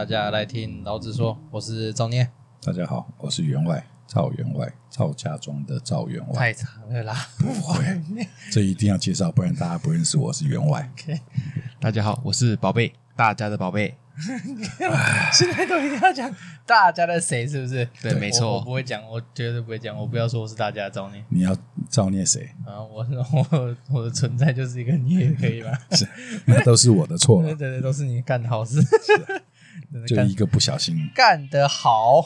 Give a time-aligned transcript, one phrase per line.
[0.00, 2.26] 大家来听老子说，我是赵念。
[2.62, 6.34] 大家好，我是员外赵员外赵家庄的赵员外。
[6.34, 8.00] 太长了啦，不会，
[8.50, 10.90] 这一定要介绍，不然大家不认识我是员外。
[10.96, 11.20] Okay.
[11.78, 13.94] 大家好，我是宝贝，大家的宝贝。
[15.34, 16.34] 现在都一定要讲
[16.66, 17.86] 大家的谁是不是？
[18.00, 21.22] 对，没错，我不会讲，我绝对不会讲，我不要说我是大家的赵念。
[21.28, 21.54] 你要
[21.90, 22.80] 造孽谁啊？
[22.82, 23.06] 我
[23.52, 25.78] 我我的存在就是一个孽，可以吧？
[25.92, 26.08] 是，
[26.46, 27.48] 那都是我的错了。
[27.48, 28.80] 对对对，都是你干的好事。
[30.06, 32.24] 就一个不小心干得好。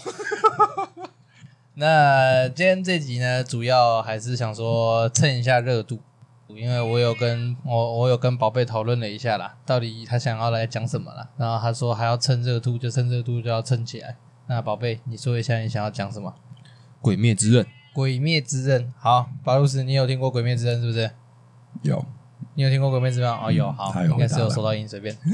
[1.76, 6.00] 那今天这集呢，主要还是想说蹭一下热度，
[6.48, 11.28] 因为我有跟我我有跟宝贝讨论了一下啦，到底他想要来讲什么啦。
[11.36, 14.16] 然后他说还要蹭热度，就蹭热度就要蹭起来。
[14.46, 16.34] 那宝贝，你说一下你想要讲什么？
[17.00, 17.66] 鬼灭之刃。
[17.92, 18.92] 鬼灭之刃。
[18.98, 21.10] 好，巴鲁斯，你有听过鬼灭之刃是不是？
[21.82, 22.04] 有。
[22.54, 23.32] 你有听过鬼灭之刃？
[23.32, 23.72] 哦，有。
[23.72, 25.16] 好，应该是有收到音，随便。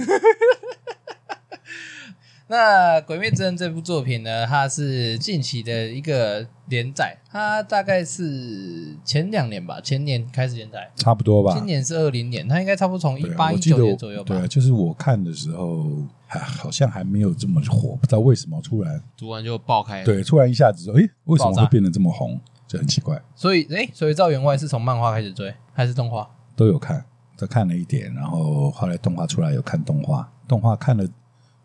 [2.50, 11.54] 那《鬼灭之刃》这部作品呢，它是近期的一个连载，它大概是前两年吧，前年开始连载，差不多吧。
[11.54, 14.34] 今年是二零年，它应该差不多从一八一九年左右吧。
[14.34, 15.92] 对啊，就是我看的时候，
[16.26, 20.04] 还好像还没有这么火，不知道为什么突然突然就爆开了。
[20.04, 22.36] 对，突然一下子说，诶，为什么会变得这么红？
[22.66, 23.22] 就很奇怪。
[23.36, 26.28] 所以，诶，所以赵员外是从漫画开始追，还是动画？
[26.56, 27.04] 都有看，
[27.36, 31.06] 都看了一点，然后后来动画出来有看动画，动画看了。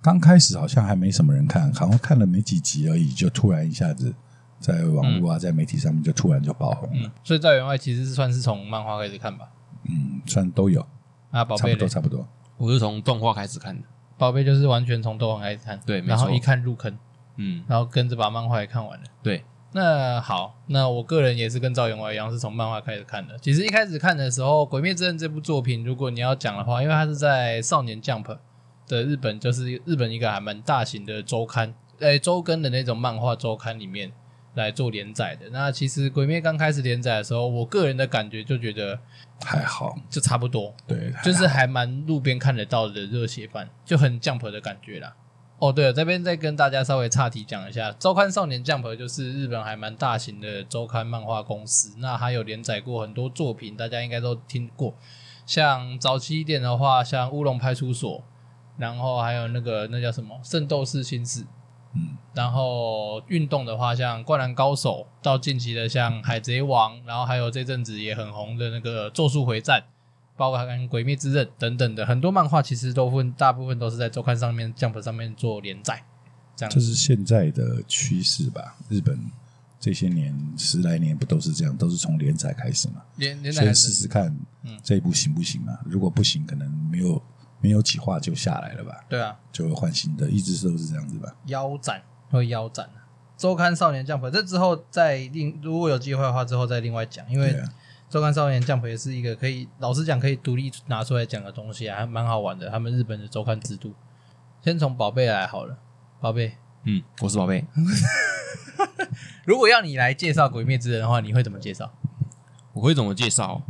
[0.06, 4.14] 刚开始好像还没什么人看，好像看了没几集而已，就突然一下子
[4.60, 7.08] 在网络啊，在媒体上面就突然就爆红了。
[7.08, 9.50] 嗯，所以赵员外其实是算是从漫画开始看吧？
[9.90, 10.86] 嗯，算都有
[11.32, 12.28] 啊，宝贝差不多差不多。
[12.58, 16.96] 我是从动画开始看的，宝贝就是完全从动画开始看，对，然后一看入坑，
[17.38, 19.06] 嗯，然后跟着把漫画也看完了。
[19.24, 23.36] 对，那好，那我个人也是跟赵员外一样，是从漫画开始看的。
[23.40, 28.38] 其实一开始看的时候，《鬼灭之刃》这部作品，如果你要讲的话，因为它是在少年 Jump。
[28.88, 34.12] 的日本就是日本一个还蛮大型的周刊，在周更的那种漫画周刊里面
[34.54, 35.50] 来做连载的。
[35.52, 39.00] 那其实《鬼灭》刚开始连载的时候，我个人的感觉就觉得
[39.44, 45.16] 还好，就差不多，对，就是还蛮路边看得到的热血番，就很 Jump 的感觉啦。
[45.58, 54.94] 哦，对了，这边再跟大家稍微岔题讲一下，周刊少年 Jump 就是日本还蛮大型的周刊漫画公司，那还有连载过很多作品，大家应该都听过。
[55.46, 58.20] 像早期一点的话，像《乌龙派出所》。
[58.78, 61.42] 然后还有那个那叫什么《圣斗士星矢》，
[61.94, 69.80] 嗯，然后运动的话，像《灌篮高手》，到近期的像《海贼王》，然后还有这阵子也很红的那个《咒术回战》，
[70.36, 76.04] 包括跟《鬼灭之刃》等等的很多漫画，其实都分大部分都是在周刊上面、Jump 上面做连载，
[76.56, 78.76] 这样这是现在的趋势吧？
[78.90, 79.18] 日本
[79.80, 83.04] 这些年十来年不都是这样，都是从连载开始嘛？
[83.16, 85.80] 连连载先试试看，嗯，这一部行不行嘛？
[85.86, 87.22] 如果不行，可能没有。
[87.62, 89.06] 没有企划就下来了吧？
[89.10, 91.36] 对啊，就会换新的，一直都是这样子吧。
[91.46, 92.90] 腰斩会腰斩
[93.38, 97.30] 周刊少年 Jump 这之后再另如果有机会的话，之后再另外讲。
[97.30, 97.62] 因为
[98.10, 102.70] 周刊少年 Jump 也是一个可以老实讲可以独立拿出来讲的东西，还蛮好玩的。
[102.70, 103.94] 他们日本的周刊制度，
[104.64, 105.78] 先从宝贝来好了。
[106.22, 107.66] 宝贝，嗯，我是宝贝。
[109.46, 111.92] 如果要你来介绍《鬼灭之刃》的话，你会怎么介绍？
[112.74, 113.62] 我会怎么介绍？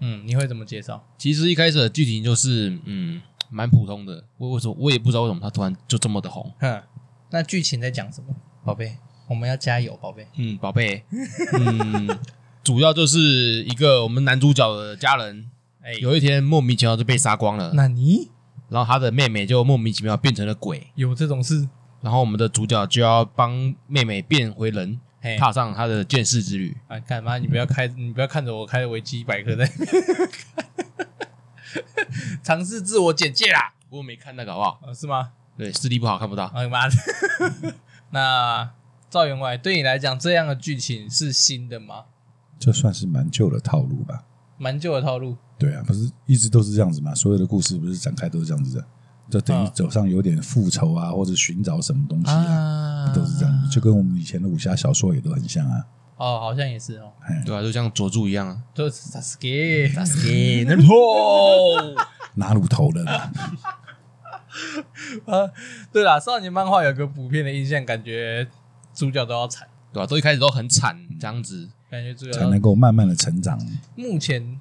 [0.00, 1.06] 嗯，你会怎么介绍？
[1.16, 3.22] 其实一开始的剧情就是，嗯。
[3.52, 6.50] 蛮普通的，我为什么我也不知道为什么他突然就这么的红。
[6.58, 6.82] 哼，
[7.30, 8.34] 那剧情在讲什么？
[8.64, 8.96] 宝贝，
[9.28, 10.26] 我们要加油，宝贝。
[10.36, 11.04] 嗯，宝贝，
[11.58, 12.18] 嗯，
[12.64, 15.50] 主要就是一个我们男主角的家人，
[15.82, 17.72] 哎，有一天莫名其妙就被杀光了。
[17.74, 18.30] 那你？
[18.68, 21.68] 然后他的妹妹就莫名其妙变成了鬼，有这种事？
[22.00, 24.98] 然后我们的主角就要帮妹妹变回人，
[25.38, 26.74] 踏上他的见识之旅。
[26.88, 27.36] 啊，干嘛？
[27.36, 29.70] 你不要开，你不要看着我开的维基百科在。
[32.42, 34.80] 尝试自我简介啦，不过没看那个好不好？
[34.86, 35.30] 呃、是吗？
[35.56, 36.46] 对，视力不好看不到。
[36.54, 36.94] 哎呀妈的！
[38.10, 38.70] 那
[39.10, 42.04] 赵员外对你来讲，这样的剧情是新的吗？
[42.58, 44.24] 这算是蛮旧的套路吧。
[44.58, 45.36] 蛮旧的套路。
[45.58, 47.14] 对啊，不是一直都是这样子吗？
[47.14, 48.86] 所有的故事不是展开都是这样子的，
[49.30, 55.84] 就等于走上有点复仇啊，或者寻找什么东西啊，啊都是这样，就跟我们以前的武侠小说也都很像啊。
[56.22, 57.12] 哦，好像也是哦。
[57.44, 61.96] 对啊，就像佐助一样啊，就是 Sasuke，Sasuke， 那头，
[62.38, 63.04] 拿乳头的
[65.26, 65.50] 啊，
[65.92, 68.46] 对啦，少年漫画有个普遍的印象，感觉
[68.94, 70.06] 主角都要惨，对吧？
[70.06, 73.58] 都一开始都很惨，这样子，感觉主角才能够慢慢的成长。
[73.96, 74.60] 目前，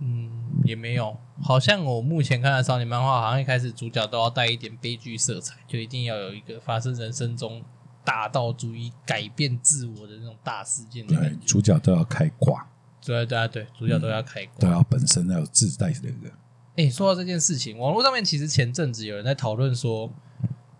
[0.00, 0.28] 嗯，
[0.64, 7.62] 也没有，好像我目前看的少年漫画，好像一开始主角都要带一点悲剧色彩，就一定要有一个发生人生中。
[8.04, 12.66] 大道主义改变自我的那种大事件，对，主角都要开挂，
[13.04, 16.34] 对对啊，对，主角都要开挂，都要本身要有自带的那个。
[16.76, 20.10] 哎，说到这件事情，网络上面其实前阵子有人在讨论说，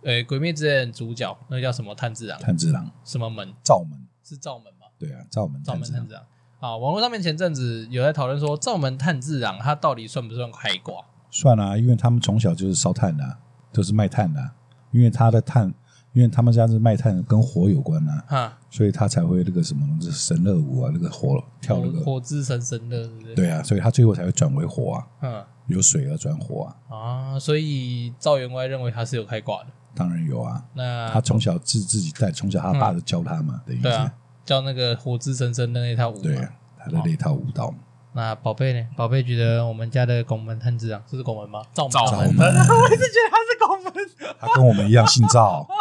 [0.02, 2.40] 诶，《鬼灭之刃》主角那个叫什么炭治郎？
[2.40, 3.52] 炭治郎什么门？
[3.62, 4.86] 灶门是灶门吗？
[4.98, 6.24] 对啊，灶门灶门炭治郎炭治郎
[6.60, 6.76] 啊！
[6.76, 11.04] 网络上面前阵子有在讨论说，灶门炭治郎他到底算不算开挂？
[11.30, 13.38] 算啊，因为他们从小就是烧炭的、啊，
[13.72, 14.54] 都、就是卖炭的、啊，
[14.92, 15.74] 因为他的炭。
[16.12, 23.34] 因为他们家是卖炭，跟火有关呐、啊，所以他才会那个什么，就是神乐舞啊，那个火跳那个火，之神神乐，对不对？
[23.34, 34.12] 对啊，所以他最后才会转为火啊，嗯由水而转火啊，啊，所以赵员外认为他是有开挂的，当然有啊，那他从小自自己带，从小他爸就教他嘛，等于是对啊，
[34.44, 37.78] 教那个火之神神的那套舞嘛，对啊，他的那套舞蹈嘛。
[38.12, 38.84] 那宝贝呢？
[38.96, 41.62] 宝贝觉得我们家的拱门炭治郎，这是拱门吗？
[41.72, 43.92] 赵门，灶门 我一直觉得他是拱门。
[44.40, 45.64] 他跟我们一样姓赵，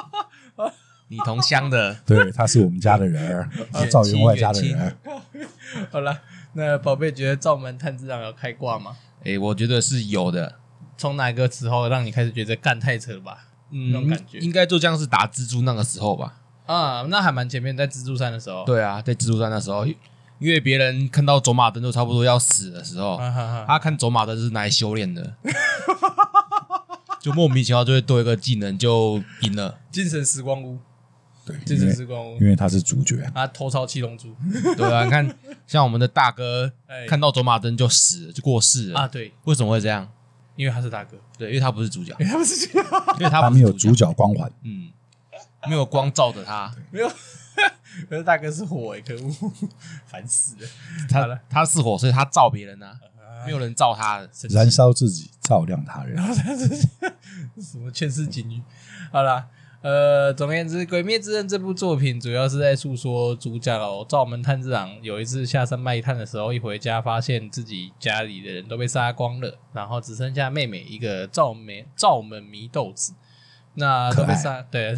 [1.10, 3.50] 你同乡的， 对，他是我们家的人
[3.90, 4.98] 赵员 外家的人。
[5.92, 6.22] 好了，
[6.54, 8.96] 那宝贝觉得赵门炭治郎有开挂吗？
[9.26, 10.56] 哎，我觉得是有的。
[10.98, 13.48] 从哪个时候让你开始觉得干太扯了吧？
[13.72, 16.36] 嗯，那种感觉应该就像是打蜘蛛那个时候吧。
[16.66, 18.64] 啊，那还蛮前面，在蜘蛛山的时候。
[18.66, 25.36] 对啊，在蜘蛛山的时候，因为别人看到走马灯就差不多要死的时候，啊哈哈他看走马灯是拿来修炼的，
[27.20, 29.80] 就莫名其妙就会多一个技能就赢了。
[29.92, 30.80] 精神时光屋，
[31.50, 34.36] 对，精因为神时光因，为他是主角，他，偷抄七龙珠。
[34.78, 35.36] 对啊，你看
[35.66, 37.06] 像我们的大哥哎。
[37.08, 39.00] 看到走马灯就死了，就过世了。
[39.02, 40.08] 啊，对，为什么会这样？
[40.56, 42.84] 因为他是大哥，对，因为他不是主角，他不是主角，
[43.18, 44.92] 因为他没有主角光环，嗯，
[45.68, 47.08] 没有光照着他，没有，
[48.10, 49.32] 可是大哥是火哎，可恶，
[50.06, 50.68] 烦死了。
[51.10, 53.00] 他他是火，所以他照别人啊，
[53.46, 54.30] 没有人照他的。
[54.50, 56.22] 燃烧自己，照亮他人。
[57.62, 58.62] 什么劝世警语？
[59.12, 59.48] 好啦，
[59.82, 73.14] 呃，总而言之，《鬼灭之刃》这部作品主要是在诉说主角哦，灶门炭治郎有一次下山卖炭的时候，一回家发现自己家里的人都被杀光了，然后只剩下妹妹一个灶门灶门祢豆子，
[73.76, 74.94] 那都被杀， 对，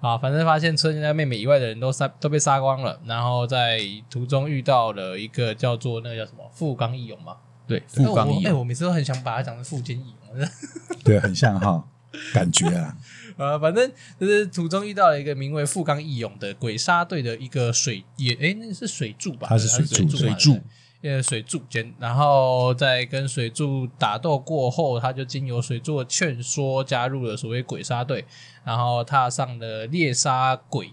[0.00, 7.36] 啊，反正发现村家妹妹以外的人都杀都被杀光了，然后在途中遇到了一个叫做那个叫什么富冈义勇嘛，
[7.66, 10.48] 对，富冈义哎、勇，我每次都很想把它讲成富坚义勇。
[11.02, 11.84] 对，很像哈，
[12.32, 12.96] 感觉啊，
[13.36, 19.46] 呃，反正就是途中遇到了一个名为富冈义勇的鬼杀队的一个水也，诶，那是水柱吧？
[19.48, 20.60] 他是水柱柱，水柱，
[21.02, 28.24] 呃，水柱间，然后在跟水柱打斗过后，他就经由水柱的劝说，加入了所谓鬼杀队，
[28.64, 30.92] 然后踏上了猎杀鬼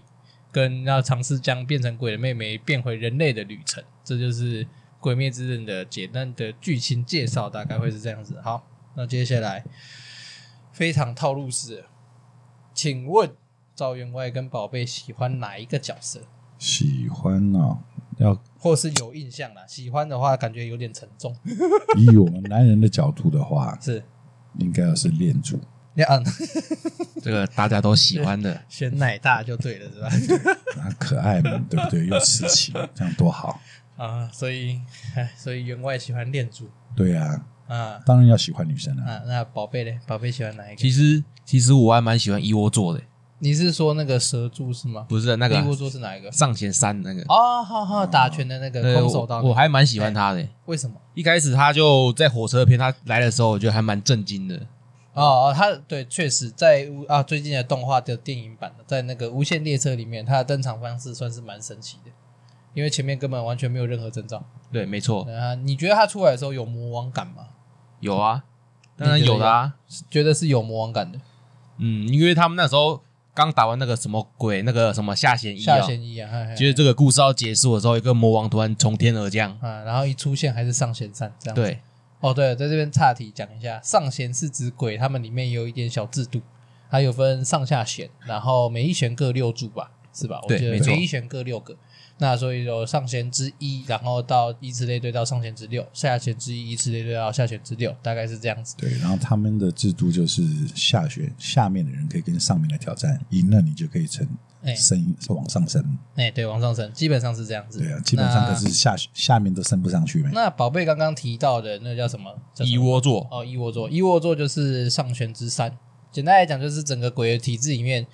[0.50, 3.82] 跟要尝试将变成鬼的妹妹变回人类的旅程。
[4.02, 4.64] 这就是
[4.98, 8.40] 《鬼灭之刃》的简单的剧情介绍，大概会是这样子。
[8.42, 8.66] 好。
[8.96, 9.64] 那接下来
[10.72, 11.84] 非常套路式，
[12.74, 13.30] 请问
[13.74, 16.20] 赵员外跟宝贝喜欢哪一个角色？
[16.58, 17.78] 喜欢哦，
[18.18, 19.64] 要或是有印象啦？
[19.66, 21.34] 喜欢的话，感觉有点沉重。
[21.96, 24.02] 以我们男人的角度的话，是
[24.58, 25.58] 应该要是恋主，
[25.94, 26.20] 你啊，
[27.22, 28.60] 这个大家都喜欢的。
[28.68, 30.54] 选奶大就对了，是吧？
[30.76, 32.06] 他可爱嘛，对不对？
[32.06, 33.60] 又痴情，这样多好。
[33.96, 34.80] 啊，所以，
[35.14, 39.12] 哎，所以员外喜欢恋主对啊，啊当然要喜欢女生啊。
[39.12, 39.22] 啊。
[39.26, 39.98] 那宝贝呢？
[40.06, 40.76] 宝贝喜欢哪一个？
[40.76, 43.00] 其实其实我还蛮喜欢一窝座的，
[43.40, 45.04] 你是说那个蛇柱是吗？
[45.08, 46.30] 不是那个一窝座是哪一个？
[46.30, 50.46] 上弦三那个，哦，好好，打拳的那个对空手道那个，我我还蛮喜欢他的。
[50.66, 50.94] 为什么？
[51.12, 54.54] 一开始他就在火车片，他来的时候，我觉得还蛮震惊的。
[55.12, 62.12] 哦哦，他对，确实在啊最近的动画的电影版的，在那个无限列车里面，他的登场方式算是蛮神奇的，
[62.74, 64.40] 因为前面根本完全没有任何征兆。
[64.70, 67.48] 对，没错，啊，你觉得他出来的时候有魔王感吗？
[67.98, 68.44] 有啊，
[68.96, 69.74] 当然有的啊。
[70.08, 71.18] 觉得是有魔王感的。
[71.80, 73.02] 嗯，因为他们那时候
[73.34, 79.50] 刚打完那个什么鬼，那个什么下弦一啊，下弦一啊，嘿嘿觉得这个故事要结束的时候，一个魔王突然从天而降。
[79.60, 81.62] 啊，然后一出现还是上弦三这样子。
[81.62, 81.80] 对，
[82.20, 86.40] 哦，对了，在这边岔题讲一下，上弦是指鬼，他们里面有一点小制度，
[86.90, 90.40] 它有分上下弦，然后每一弦各六柱吧，是吧？
[90.46, 91.74] 对我觉得每一弦各六个。
[92.22, 98.76] 那所以有上弦之一，然后到依次类推到上弦之六，下弦之一，依次类推到下弦之六，大概是这样子。
[98.76, 100.42] 对，然后他们的制度就是
[100.74, 104.28] 下弦下面的人可以跟上面的挑战，赢了你就可以成
[104.62, 105.82] 哎升是往上升。
[106.16, 107.78] 哎，对，往上升，基本上是这样子。
[107.78, 110.30] 对啊，基本上那可是下下面都升不上去没。
[110.32, 112.30] 那宝贝刚刚提到的那个叫什么？
[112.54, 115.74] 叫什么猗窝座，哦，一窝座，一窝座就是上弦之三。
[116.12, 118.06] 简单来讲，就是整个鬼的体制里面，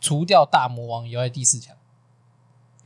[0.00, 1.75] 除掉大魔王以外第四强。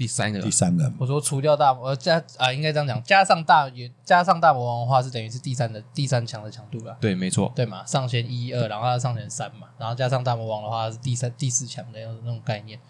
[0.00, 7.84] 第三个第三个我说除掉大魔，呃加啊，应该这样讲，加上大也加上大魔王的话，是等于是第三的第三强的强度了，对，没错，对嘛？
[7.84, 12.80] 上弦一二，然后他上弦三嘛，然后加上大魔王的话是第三第四强的那种那种概念。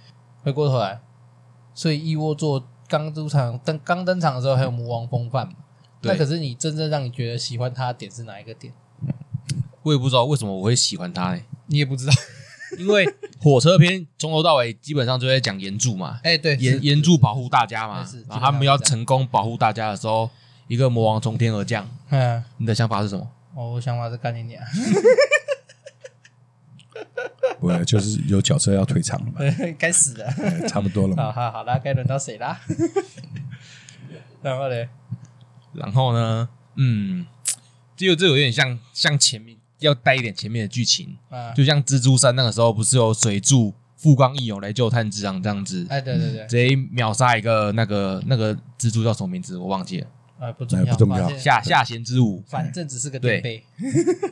[0.45, 1.01] 回过头来，
[1.75, 5.55] 所以一窝座刚出场登刚登场的时候还有魔王风范嘛？
[6.01, 8.73] 对那可是你真正让你觉得喜欢他的点是哪一个点？
[9.83, 12.13] 我也不知道为什么我会喜欢他呢，你也不知道，
[12.79, 13.07] 因为
[13.41, 20.31] 火车篇从头到尾基本上就在讲岩柱嘛， 哎，对，岩岩柱保护大家嘛然后他们要成功保护大家的时候，
[20.69, 21.89] 一个魔王从天而降。
[22.11, 23.29] 嗯，你的想法是什么？
[23.55, 24.63] 哦，我想法是干你娘，
[27.59, 29.41] 不会，就是有角色要退场了嘛，
[29.79, 30.25] 该死的。
[30.27, 31.25] 哎差不多了嘛。
[31.25, 32.61] 好好好啦，该轮到谁啦？
[34.43, 34.89] 然后呢？
[35.75, 36.49] 然后呢？
[36.77, 37.27] 嗯，
[37.97, 50.07] 这个这有点像像前面要带一点前面的剧情，啊，就像蜘蛛山那个时候不是有水柱富冈义勇来救炭治郎这样子，哎，对对对，直接秒杀一个那个那个蜘蛛叫什么名字我忘记了，
[50.39, 51.39] 啊，不重要，哎不重要。
[51.39, 53.63] 下下弦之舞，反正只是个垫背。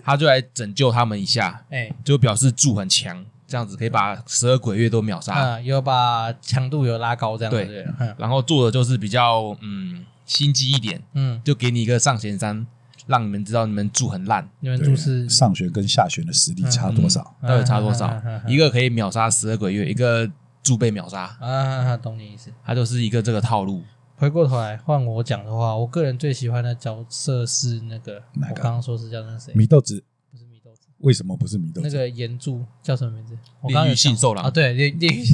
[0.03, 5.35] 他就来拯救他们一下， 哎，就表示柱很强，这样子可以把十二鬼月都秒杀。
[5.35, 7.65] 嗯，有把强度有拉高，这样子。
[7.65, 7.87] 对。
[8.01, 12.67] 嗯然后做的就是比较嗯心机一点，嗯，就给你一个上弦山，
[13.09, 17.35] 让你们知道你们柱很烂，你们对注是上旋跟下旋的实力差多少？
[17.43, 20.31] 到底差多少一个可以秒杀十二鬼月，一个
[20.63, 22.53] 柱被秒杀，啊，懂你意思。
[22.63, 23.83] 它就是一个这个套路。
[24.17, 29.55] 回过头来换我讲的话，我个人最喜欢的角色是那个，我刚刚说是叫那个谁？
[29.55, 31.89] 米豆子不是米豆子，为什么不是米豆子？
[31.89, 33.39] 那个岩柱叫什么名字？
[33.63, 35.25] 我刚刚有炼狱信受狼讲啊，对，炼炼狱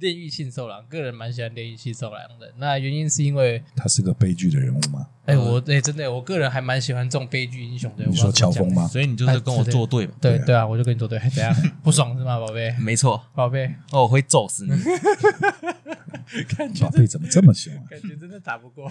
[0.00, 2.52] 炼狱性受狼，个人蛮喜欢炼狱性受狼的。
[2.56, 5.06] 那原因是因为，他是个悲剧的人物吗？
[5.26, 8.04] 哎，我哎真的，我个人还蛮喜欢这种悲剧英雄的。
[8.04, 8.88] 你说乔峰吗？
[8.88, 10.12] 所以你就是跟我作对嘛？
[10.20, 12.74] 对对啊，我就跟你作对， 怎样不爽是吗，宝贝？
[12.80, 14.72] 没错，宝贝，哦，我会揍死你。
[16.56, 17.82] 感觉宝贝怎么这么凶啊？
[17.90, 18.90] 感觉真的打不过。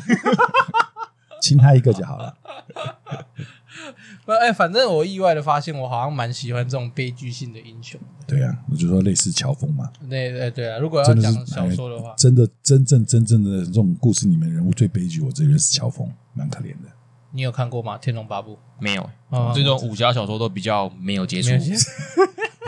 [1.41, 2.37] 亲他一个就好了。
[4.25, 7.99] 不，哎，反正我意外的发现，我好像蛮喜欢这种悲剧性的英雄。
[8.27, 16.89] 对啊，我就说类似乔峰嘛，对对对啊，如果要讲小说的话哎，真的真正真正的这种故事里面人物最悲剧，我这边是乔峰，蛮可怜的。
[17.31, 17.95] 你有看过吗？
[17.99, 21.73] 《天龙八部没有，哦这种武侠小说都比较没有接》触。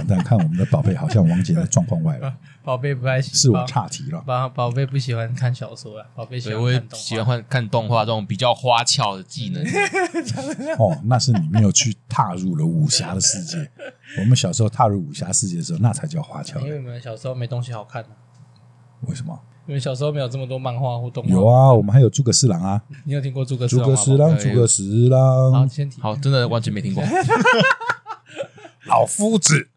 [0.08, 4.22] 但看我们的宝贝好像王姐的状况外了， 宝贝不爱喜是我岔题了。
[4.22, 7.00] 宝宝贝不喜欢看小说啊，宝贝喜欢看动。
[7.00, 9.64] 喜欢看看动画这种比较花俏的技能。
[10.78, 13.70] 哦，那是你没有去踏入了武侠的世界。
[14.20, 16.70] 我们小时候踏入武侠世界的时候，那才叫花俏因。
[16.70, 18.10] 为你们小时候没东西好看啊
[19.08, 19.40] 为什么？
[19.68, 21.30] 因为小时候没有这么多漫画或动画。
[21.30, 23.96] 有啊，我们还有诸葛四郎啊，你有听过诸葛四郎诸葛？
[23.96, 26.02] 四郎，诸葛四好，郎，先提。
[26.02, 27.04] 好，真的完全没听过。
[28.88, 29.70] 老夫子。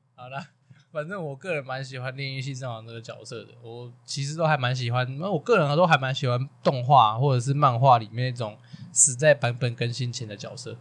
[0.94, 5.04] 反正我个人蛮喜欢炼狱信长这个角色的，我其实都还蛮喜欢。
[5.18, 8.56] 那我个人都还蛮喜欢动画或者是漫画里面那种
[8.92, 10.76] 死在版本更新前的角色。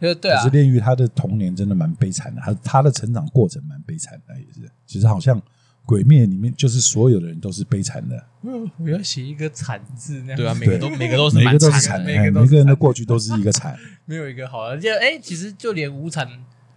[0.00, 4.70] 就是对啊可是，炼狱他的童年真的蛮悲惨的，他他的成长过程蛮悲惨的，也是。
[4.86, 5.42] 其实好像
[5.84, 10.36] 鬼灭里面就是所有的人都是悲惨的，嗯我要写一个惨字那样。
[10.36, 11.58] 对啊，每个都 每个都是每个。
[11.58, 13.76] 都是惨，每个人的过去都是一个惨。
[14.06, 14.78] 没有一个好的。
[14.78, 16.28] 就哎、其实就连无惨，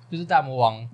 [0.09, 0.89] 就是大魔王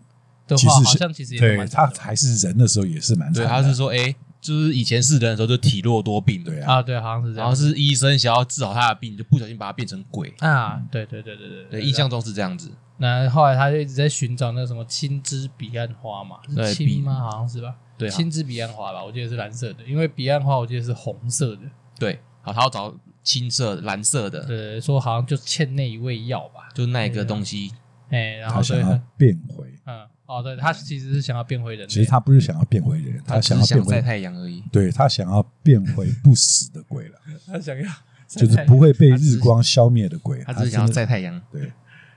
[0.48, 3.48] 的话，其实好像其实也都对他蛮惨的还是人的时候也是蛮惨的。
[3.48, 7.48] 对，他是说，哎，就是以前是人的时候就体弱多病，对啊，啊，对，好像是这样。
[7.48, 10.34] 然后是医生想要治好他的病，就不小心把他变成鬼。
[10.40, 12.72] 啊，对对对对对对，印象中是这样子。
[12.98, 17.20] 那后来他就一直在寻找那个什么青之彼岸花嘛，对彼是青吗？
[17.20, 17.76] 好像是吧？
[17.98, 21.62] 对啊青之彼岸花吧，我记得是蓝色的，因为彼岸花我记得是红色的。
[22.00, 26.70] 对，好，他要找青色、蓝色的，对，说好像就欠那一味药吧。
[26.74, 27.72] 就那一个东西。
[28.10, 28.84] 哎，然他后所以
[29.18, 34.64] 变回，嗯，哦，对他其实是想要变回人类，其实他不是想要变回人，他想要变回，太阳而已。
[34.72, 37.92] 对他想要变回不死的鬼了， 他想要
[38.28, 40.44] 就是不会被日光消灭的鬼。
[40.44, 41.40] 他只是想要晒太阳。
[41.52, 41.72] 对，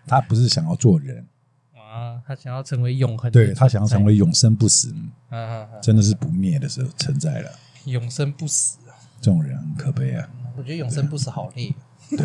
[0.07, 1.27] 他不是想要做人，
[1.75, 7.51] 啊，他想要成为永恒对他想要成为永生不死，嗯嗯嗯真的是不灭的时候存在了。
[7.85, 8.97] 永生不死啊。
[9.21, 10.29] 这种人很可悲啊！
[10.57, 11.75] 我觉得永生不死好累。
[12.11, 12.25] 对，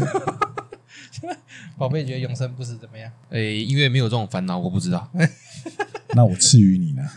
[1.78, 3.12] 宝贝觉得永生不死怎么样？
[3.30, 5.10] 诶，因为没有这种烦恼，我不知道。
[6.16, 7.04] 那我赐予你呢？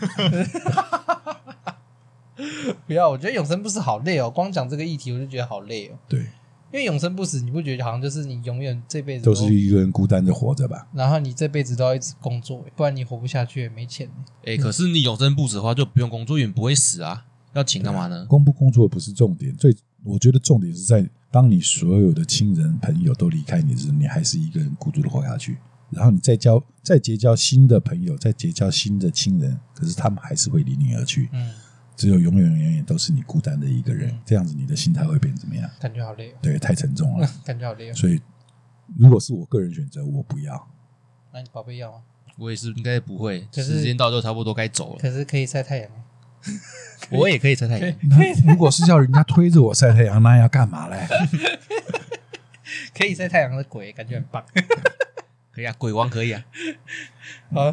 [2.85, 4.29] 不要，我觉得永生不死好累哦。
[4.29, 5.97] 光讲这个议题，我就觉得好累哦。
[6.07, 10.87] 对，因为永生不死，你不觉得好像就是你永远这辈子都是一个人孤单的活着吧？
[10.93, 14.09] 然后你这辈子都要一直工作，不然你活不下去，也没钱。
[14.43, 17.25] 诶，可是你永生不死的话，就不用工作，也不会死啊。
[17.53, 18.25] 要请干嘛呢？
[18.25, 25.57] 工不工作不是重点，最我觉得重点是在当你所有的亲人朋友都离开你的时候，你还是一个人孤独的活下去。
[25.89, 31.29] 然后你再交再结交新的朋友，再结交新的亲人，可是他们还是会离你而去。
[31.31, 31.53] 嗯，
[31.95, 35.69] 只有永远永远都是你孤单的一个人嗯，这样子你的心态会变怎么样？
[35.79, 37.29] 感觉好累哦，对，太沉重了。
[37.45, 37.93] 感觉好累哦。
[37.93, 38.21] 所以，
[38.97, 40.67] 如果是我个人选择，我不要。
[41.33, 41.99] 那你宝贝要吗？
[42.37, 43.47] 我也是应该不会。
[43.51, 44.99] 可是时间到就差不多该走了。
[44.99, 45.89] 可是可以晒太阳。
[47.09, 47.97] 我也可以晒太阳。
[48.09, 51.07] 那如果是叫人家推着我晒太阳，那要干嘛嘞？
[52.93, 54.43] 可以晒太阳的鬼，感觉很棒。
[55.57, 56.45] 可以啊，鬼王可以啊。
[57.51, 57.71] 好，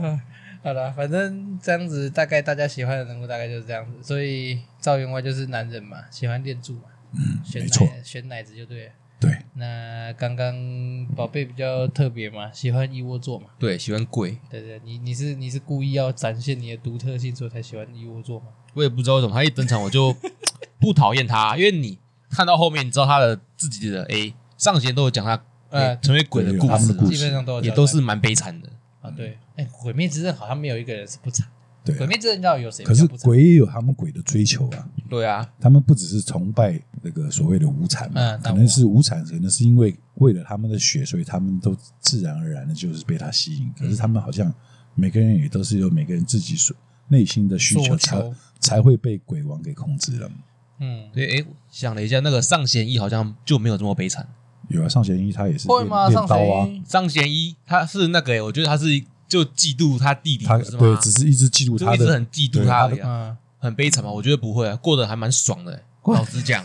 [0.63, 4.03] 好了，反正这样子，大概大家喜欢的人物大概就是这样子。
[4.03, 8.93] 所以赵员外就是男人嘛，喜欢练柱嘛，嗯，选奶没错，选奶子就对了。
[9.21, 13.49] 对，那刚刚宝贝比较特别嘛，喜欢一窝座嘛。
[13.59, 14.39] 对，喜欢鬼。
[14.51, 18.47] 对对，你你是你是故意要展现你的独特性，所以才喜欢一窝座吗？
[18.73, 20.17] 我也不知道为什么他一登场我就
[20.81, 21.99] 不讨厌他，因为你
[22.31, 28.69] 看到后面，你知道他的自己的 A 上弦都有讲他呃成为鬼的故事，他们的故事基本上都有也都是蛮悲惨的。
[29.01, 29.11] 啊。
[29.11, 31.47] 对，哎，鬼灭之刃好像没有一个人是不惨。
[31.85, 33.07] 对啊鬼灭之刃到底有谁可是？
[33.07, 43.71] 鬼也有他们鬼的追求啊，对啊，他们不只是崇拜那个所谓的无产嘛，嗯可能是无产，可能是因为为了他们的血，所以他们都自然而然的就是被他吸引。
[43.79, 44.51] 可是他们好像
[44.95, 46.75] 每个人也都是有每个人自己所
[47.09, 50.31] 内心的需求才求才会被鬼王给控制了。
[50.79, 54.27] 嗯，对，哎，想了一下，那个上弦一好像就没有这么悲惨。
[54.69, 56.11] 有啊，上弦一他也是练会吗？
[56.11, 56.83] 上练刀啊，谁？
[56.87, 58.87] 上弦一他是那个，诶我觉得他是
[59.29, 60.79] 就嫉妒他弟弟，他不是吗？
[60.79, 64.11] 对只是一直嫉妒他一直很嫉妒对他的他而已啊，嗯，很悲惨嘛。
[64.11, 65.81] 我觉得不会啊，过得还蛮爽的。
[66.03, 66.63] 过老实讲，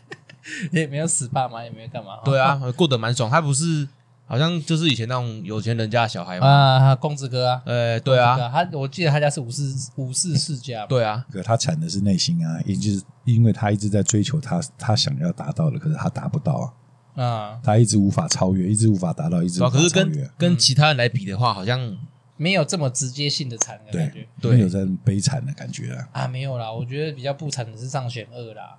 [0.72, 2.18] 也没有死爸妈，也没有干嘛。
[2.24, 3.30] 对啊，过得蛮爽。
[3.30, 3.86] 他不是
[4.26, 6.46] 好像就是以前那种有钱人家的小孩嘛？
[6.46, 9.62] 啊，公子哥啊，呃，对啊，公子哥他我记得他家是武士
[9.96, 10.86] 武士世家嘛。
[10.88, 16.66] 对啊，可他惨的是内心啊，也就是因为他一直在追求他他想要达到的，可是他达不到啊，
[17.14, 19.70] 啊，他一直无法超越，一直无法达到，一直无对啊。
[19.70, 20.32] 可是法超越跟。
[20.38, 21.96] 跟其他人来比的话，好像
[22.36, 26.08] 没有这么直接性的惨的感觉对，对没有在悲惨的感觉啊。
[26.12, 26.72] 啊，没有啦。
[26.72, 28.78] 我觉得比较不惨的是上弦二啦。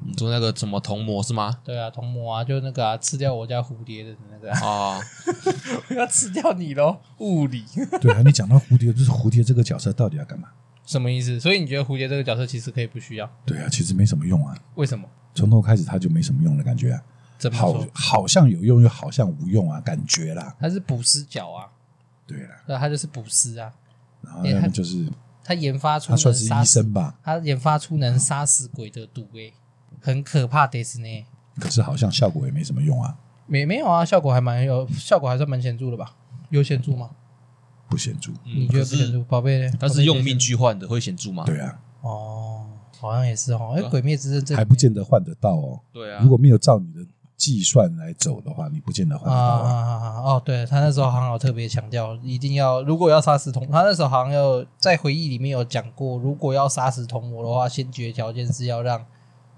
[0.00, 1.58] 你说那个什么童魔是吗？
[1.64, 5.00] 对啊，童魔啊，就那个啊，吃掉我家蝴蝶的那个啊，哦，
[5.94, 7.64] 要吃掉你喽，物理
[8.00, 10.48] 对啊，你讲到蝴蝶，就是蝴蝶这个角色到底要干嘛？
[10.86, 11.38] 什么意思？
[11.38, 13.30] 所以你觉得蝴蝶这个角色其实可以不需要？
[13.44, 15.06] 对啊，其实没什么用啊，为什么？
[15.34, 16.98] 从头开始他就没什么用的感觉
[17.38, 17.86] 怎么说？
[17.94, 20.54] 好像有用又好像无用啊，感觉啦。
[20.58, 21.70] 他是捕师角啊，
[22.26, 23.72] 对啦，对啊，他就是捕尸啊，
[24.20, 25.08] 然后要么就是
[25.44, 29.54] 他研发出他算是医死，生吧，他研发出能杀死鬼的毒诶，
[30.00, 31.26] 很可怕的是呢。
[31.60, 36.14] 可是好像效果也没什么用啊，没没有啊，效果还蛮有，效果还算蛮显著的吧？
[36.50, 37.10] 有显著吗？
[37.88, 38.32] 不显著。
[38.44, 39.22] 你觉得不显著？
[39.24, 39.72] 宝贝呢？
[39.80, 41.44] 他是用命去换的，会显著吗？
[41.44, 42.66] 对啊，哦，
[42.98, 43.72] 好像也是哦。
[43.74, 45.80] 哎，对啊鬼灭之刃这里还不见得换得到哦。
[45.92, 47.00] 对啊如，果没有照你的
[47.38, 49.72] 计算来走的话，你不见得换得啊到啊。
[49.72, 50.22] 啊啊！
[50.24, 59.02] 哦，对他那时候好像有特别强调，一定要如果要杀死同，他那时候好像有在回忆里面有讲过，如果要杀死同魔的话，先决条件是要让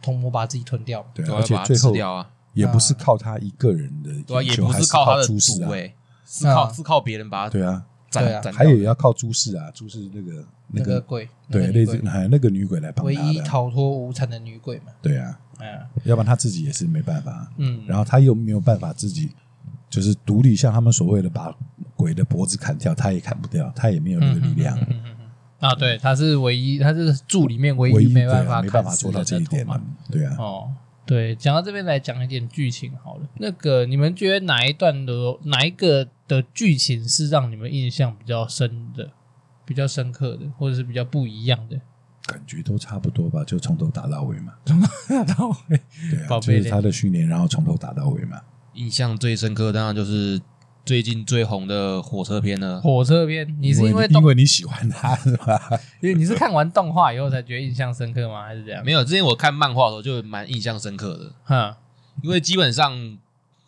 [0.03, 1.05] 同魔把自己吞掉。
[1.15, 5.35] 对而且最后掉啊，也不是靠他一个人的对啊，也，不是靠他的主
[5.69, 5.95] 位
[6.27, 8.43] 是靠啊是靠别人把他对啊，对啊。
[8.53, 10.33] 还有也要靠朱氏啊，朱氏那个
[10.69, 14.93] 那那个个鬼，对，那个女鬼类似还有那个女鬼来帮唯一，逃脱无产的女鬼嘛。
[15.03, 15.67] 对啊，嗯
[16.05, 17.51] 要不然他自己也是没办法。
[17.59, 19.31] 嗯，然后他又没有办法自己
[19.89, 21.55] 就是独立，像他们所谓的把
[21.97, 24.79] 鬼的脖子砍掉，他也砍不掉，他也没有那个力量。
[24.79, 25.17] 嗯嗯嗯
[25.61, 29.83] 啊，对，他是唯一，他是柱里面唯唯一一没办法啊没办法做到这一点嘛嘛。
[30.11, 30.71] 对啊，哦，
[31.05, 33.29] 对，讲到这边来讲一点剧情好了。
[33.37, 35.13] 那个你们觉得哪一段的
[35.45, 39.11] 哪一个的剧情是让你们印象比较深的、
[39.65, 41.81] 比较深刻的，或者是比较不一样的？
[42.25, 44.53] 感觉都差不多吧，就从头打到尾嘛。
[44.65, 45.81] 从头打到尾。
[46.09, 48.41] 对啊就是他的训练，然后从头打到尾嘛。
[48.75, 50.41] 印象最深刻，当然就是
[50.87, 52.81] 最近最红的火车片了。
[52.81, 55.61] 火车片，你是因为因动，为你喜欢他是吧？
[56.01, 58.45] 因为你是看完动画以后才觉得印象深刻吗？
[58.45, 58.85] 还是这样？
[58.85, 61.77] 没有，之前我看漫画的时候就蛮印象深刻的，哈，
[62.23, 63.19] 因为基本上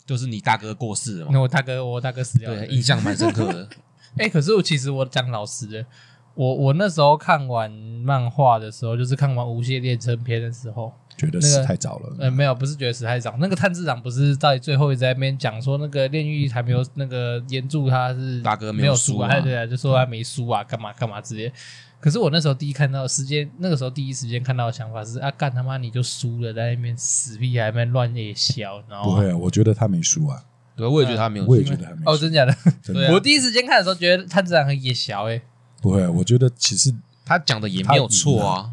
[0.04, 2.58] 就是你大哥过世了嘛，那我大哥，我大哥死掉了。
[2.58, 3.68] 对，印象蛮深刻的。
[4.18, 5.86] 哎、可是我其实我讲老实的，
[6.34, 12.16] 我我那时候看完漫画的时候，就是看完《无限列车篇》的时候，觉得死太早了。
[12.18, 13.36] 呃，没有，不是觉得死太早。
[13.38, 21.52] 那个探治长不是在最后一直在那边讲说，那个炼狱还没有那个炎柱他是大哥没没有输啊，啊对啊，就说他没输啊，干嘛干嘛之类。
[22.00, 30.42] 可是我那时候第一看到时间，那个时候第一时间看到的想法是啊，干他妈你就输了，在那边死屁还在那边乱夜宵，然后不会啊，我觉得他没输啊，
[30.74, 32.22] 对，我也觉得他没有输，我也觉得他没哦，输。
[32.22, 32.52] 真假的？
[32.82, 35.40] 真的对啊我第一时间看的时候觉得探治长很夜宵哎，
[35.80, 36.92] 不会啊，我觉得其实
[37.24, 38.70] 他讲的也没有错啊。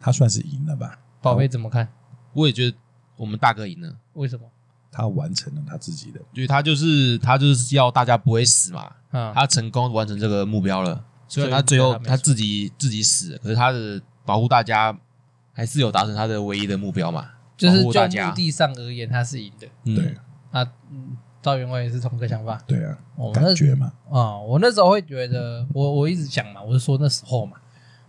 [0.00, 0.98] 他算是赢了吧？
[1.20, 1.88] 宝贝怎么看？
[2.32, 2.76] 我也觉得
[3.16, 4.46] 我们大哥赢了，为什么？
[4.92, 6.20] 他完成了他自己的。
[6.32, 11.04] 因为他就是他就是要大家不会死嘛，嗯，他成功完成这个目标了。
[11.28, 14.96] 虽然他所以最后他自己自己死了，可是他的保护大家
[15.52, 18.34] 还是有达成他的唯一的目标嘛，就是就保护大家目。
[18.34, 19.68] 的上而言，他是赢的。
[19.84, 20.16] 嗯对
[20.50, 22.60] 啊，嗯，赵员外也是同个想法。
[22.66, 27.56] 对啊哦，感觉嘛，啊、我那时候会觉得，我我一直讲嘛，我是说那时候嘛，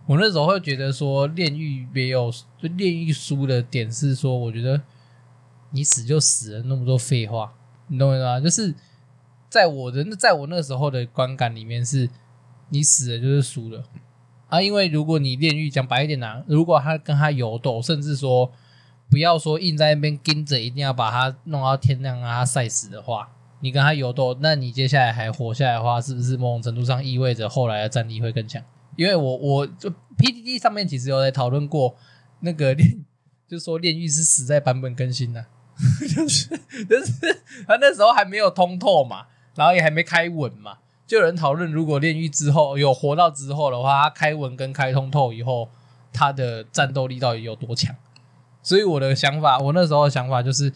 [0.06, 4.82] 我那时候会觉得说炼狱没有就炼狱输的点是说，我觉得
[5.70, 7.52] 你死就死了，那么多废话，
[7.86, 8.40] 你懂我意思吗？
[8.40, 8.74] 就是
[9.48, 12.10] 在我的在我那时候的观感里面是，
[12.70, 13.84] 你死了就是输了
[14.48, 14.60] 啊！
[14.60, 18.50] 因为如果你炼狱讲白一点呢、如果他跟他游斗，甚至说
[19.08, 28.62] 不要说硬在那边盯着，一定要把他弄到天亮让他晒死的话，你跟他游斗，那你接下来还活下来的话，是不是某种程度上意味着后来的战力会更强？
[28.96, 31.96] 因为我我就 PDD 上面其实有在讨论过
[32.40, 33.04] 那个炼，
[33.48, 35.46] 就说炼狱是死在版本更新的、啊，
[36.14, 36.48] 就是
[36.88, 40.78] 就是他那时候还没有通透嘛，然后也还没开稳嘛。
[41.06, 45.68] 就有人讨论，如果炼狱之后有活到之后的话，他开稳跟开通透以后，
[46.12, 47.94] 他的战斗力到底有多强？
[48.62, 50.72] 所以我的想法，我那时候的想法就是，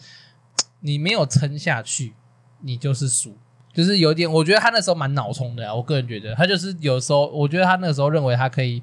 [0.81, 2.13] 你没有撑下去，
[2.61, 3.37] 你就是输，
[3.77, 4.29] 就是有点。
[4.31, 6.33] 我觉得他那时候蛮脑冲的啊，我个人觉得。
[6.33, 8.81] 他就是有时候，我觉得他那时候认为他可以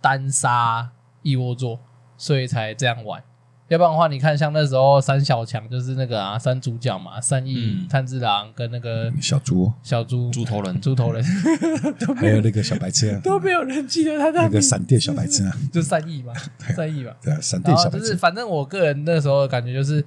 [0.00, 0.90] 单杀
[1.22, 1.78] 一窝座，
[2.16, 3.22] 所以才这样玩。
[3.68, 11.24] 要不然的话，你看像那时候三小强就是那个啊，三主角嘛，三亿、炭治郎跟那个小猪、小猪、猪头人、猪头人，
[12.18, 16.34] 还有那个小白痴啊，都没有人记得他的那个闪电小白痴啊，就三亿嘛，
[16.76, 18.00] 三亿嘛，对啊，闪电小白痴。
[18.00, 20.04] 就是反正我个人那时候的感觉就是，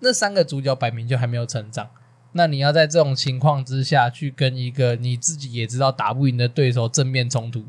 [0.00, 1.86] 那三个主角摆明就还没有成长，
[2.36, 7.64] 那你要在这种情况之下去跟一个你自己也知道打不赢的对手正面冲突，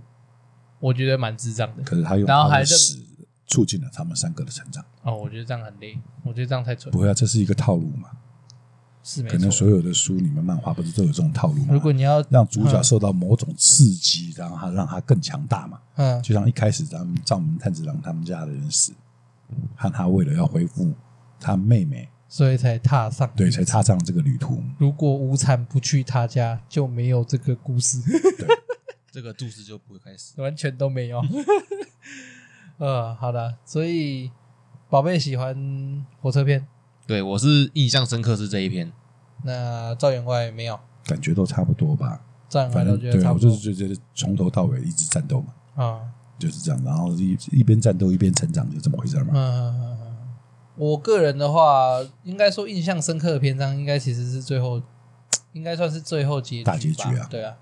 [0.80, 1.84] 我觉得蛮智障的。
[1.84, 2.64] 可是他用然后还
[3.46, 4.84] 促进了他们三个的成长。
[5.04, 6.92] 哦，我觉得这样很累，我觉得这样太蠢。
[6.92, 8.10] 不会啊，这是一个套路嘛？
[9.04, 9.38] 是没错。
[9.38, 11.68] 可能所有的书里面漫画不是都有这种套路吗？
[11.70, 15.80] 如果你要让主角受到某种刺激，然后他让他更强大嘛？
[15.98, 18.94] 嗯，就像一开始咱们藏门探子郎他们家的人死，
[19.76, 20.92] 和他为了要恢复
[21.40, 24.62] 他妹妹，所以才踏上对，才踏上这个旅途。
[24.78, 27.98] 如果无惨不去他家，就没有这个故事。
[28.38, 28.46] 对，
[29.10, 31.22] 这个故事就不会开始，完全都没有。
[32.78, 34.30] 呃，好的，所以
[34.90, 36.68] 宝贝喜欢火车片，
[37.08, 38.92] 对我是印象深刻是这一篇。
[39.46, 42.20] 那赵员外没有，感觉都差不多吧。
[42.50, 46.02] 赵员外都觉得差不多，我就是觉得从头到尾一直战斗嘛，啊，
[46.38, 49.32] 就是这样，然后一一边战斗一边成长，就这么回事嘛。
[49.34, 49.95] 嗯，
[50.78, 54.82] 我个人的话，应该说印象深刻的篇章，应该其实是最后，
[55.54, 57.28] 应该算是最后结局大结局啊。
[57.30, 57.56] 对啊，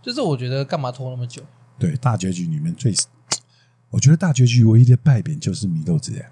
[0.00, 1.42] 就是我觉得干嘛拖那么久？
[1.78, 2.94] 对，大结局里面最。
[3.90, 6.26] 我觉得大结局唯一的败笔就是祢豆子呀。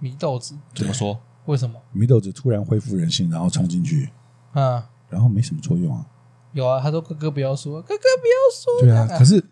[0.00, 1.20] 祢豆子怎么说？
[1.44, 1.80] 为什么？
[1.94, 4.10] 祢豆子突然恢复人性，然后冲进去，
[4.54, 6.06] 嗯，然后没什么作用啊。
[6.52, 9.44] 有啊，他说：“哥哥不要说，哥哥不要说。”对啊，可是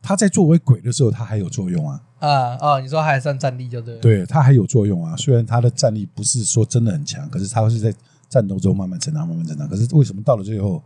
[0.00, 2.02] 他在作为鬼的时候，他还有作用啊。
[2.18, 4.00] 啊哦，你说还算战力就对了。
[4.00, 5.16] 对，他还有作用啊。
[5.16, 7.94] 虽然他的战力不是说真的很强，可是他是在
[8.28, 9.68] 战斗中慢慢成长，慢慢成长。
[9.68, 10.82] 可是为什么到了最后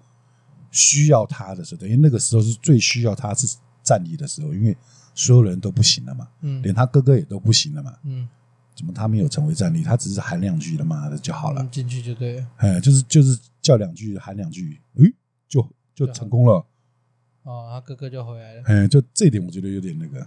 [0.70, 3.46] 需要他的时候，等于那个时候是最需要他是
[3.82, 4.76] 战力的时候，因为。
[5.14, 8.26] 所有人都不行了嘛，嗯，连他哥哥也都不行了嘛，嗯，
[8.74, 9.82] 怎么他没有成为战力？
[9.82, 15.14] 他只是喊两句的嘛，就好了，进去就对了，哎，就是就是叫两句，喊两句，诶，
[15.46, 16.64] 就就成功了，
[17.42, 20.26] 哦，他哥哥就回来了，哎，就这一点我觉得有点那个，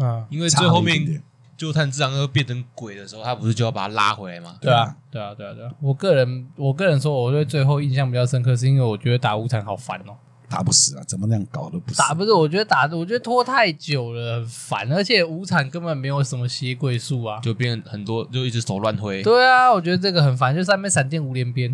[0.00, 1.22] 嗯，因为最后面
[1.56, 4.56] 就炭治郎要变成鬼的时候，他不是就要把他拉回来吗？
[4.60, 10.16] 对啊，对啊，对啊，对啊，我个人我个人说，我对最后印象比较深刻，是因为我觉得打无惨好烦哦。
[10.48, 11.04] 打不死啊！
[11.06, 11.98] 怎么那样搞都不死。
[11.98, 14.92] 打不是，我觉得打，我觉得拖太久了，很烦。
[14.92, 19.22] 而且无惨根本没有什么血鬼术啊，就变很多，就一直手乱挥。
[19.22, 21.72] 对啊，我觉得这个很烦，就上面闪电五连鞭。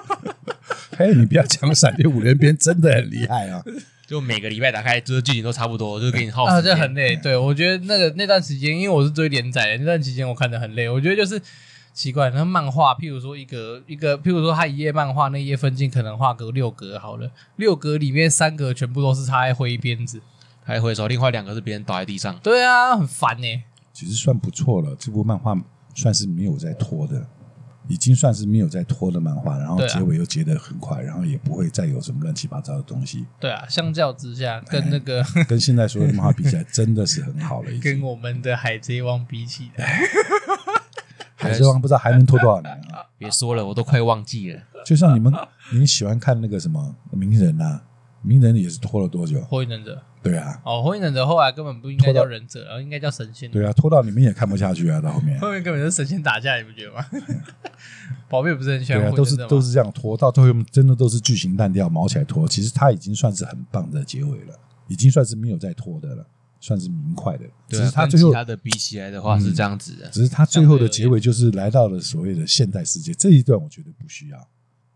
[0.98, 3.64] 嘿，你不要讲闪电五连鞭，真的很厉害啊！
[4.10, 7.14] 就每个礼拜打开，就是剧情都差不多，就给你耗时啊，就很累。
[7.14, 10.88] 对，我觉得那个那段时间，因为我是追连载的，那段期间我看的很累。
[10.88, 11.40] 我觉得就是。
[11.92, 20.22] 奇怪，那漫画，譬如说一个一个，譬如说他一页漫画，那一页分镜可能画个六格好了，六格里面三格全部都是他在挥鞭子，
[20.64, 22.38] 他在挥手，另外两个是别人倒在地上。
[22.44, 23.62] 对啊，很烦呢。
[23.92, 25.54] 其实算不错了，这部漫画
[25.94, 27.26] 算是没有在拖的，
[27.90, 33.26] 已经算是没有在拖的漫画，然后结尾又结得很快，然后也不会再有什么乱七八糟的东西。
[33.38, 37.70] 对啊，相较之下，跟那个 跟现在所有的漫画比起来，真的是很好了。
[37.82, 40.00] 跟我们的海贼王比起来。
[41.36, 43.02] 海贼王不知道还能拖多少年啊！
[43.18, 44.60] 别说了，我都快忘记了。
[44.84, 45.32] 就像你们，
[45.72, 47.82] 你们喜欢看那个什么鸣人啊？
[48.22, 49.40] 鸣人也是拖了多久？
[49.40, 50.02] 火影忍者。
[50.22, 50.60] 对啊。
[50.64, 53.50] 哦，火影忍者后来根本不应该叫忍者，然后应该叫神仙。
[53.50, 55.00] 对啊，拖到你们也看不下去啊！
[55.00, 57.04] 到后面，后面根本就是神仙打架，你不觉得吗？
[58.28, 59.02] 宝贝不是很喜欢。
[59.02, 62.46] 对啊，都是都是这样拖，到最后真的都是剧情烂掉，毛起来拖。
[62.46, 66.26] 其实他已经算是很棒的结尾了，已经算是没有再拖的了。
[66.62, 74.48] 算是明快的，只是他最后他的比起来的话是这样子的，只是他最后的结尾就是来到了所谓的现代世界这一段，我觉得不需要。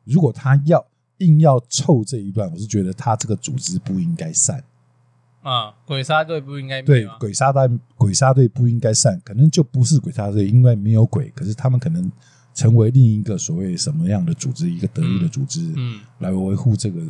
[0.05, 0.87] 如果他要
[1.21, 4.63] 硬要凑这一段，我是觉得他这个组织不应该散
[5.45, 12.11] 啊，鬼杀队不应该对鬼杀队鬼杀队不应该散，可能就不是鬼杀队，因为没有鬼，可是他们可能
[12.55, 17.01] 成为另一个所谓什么样的组织，一个得力的组织，嗯，来维护这个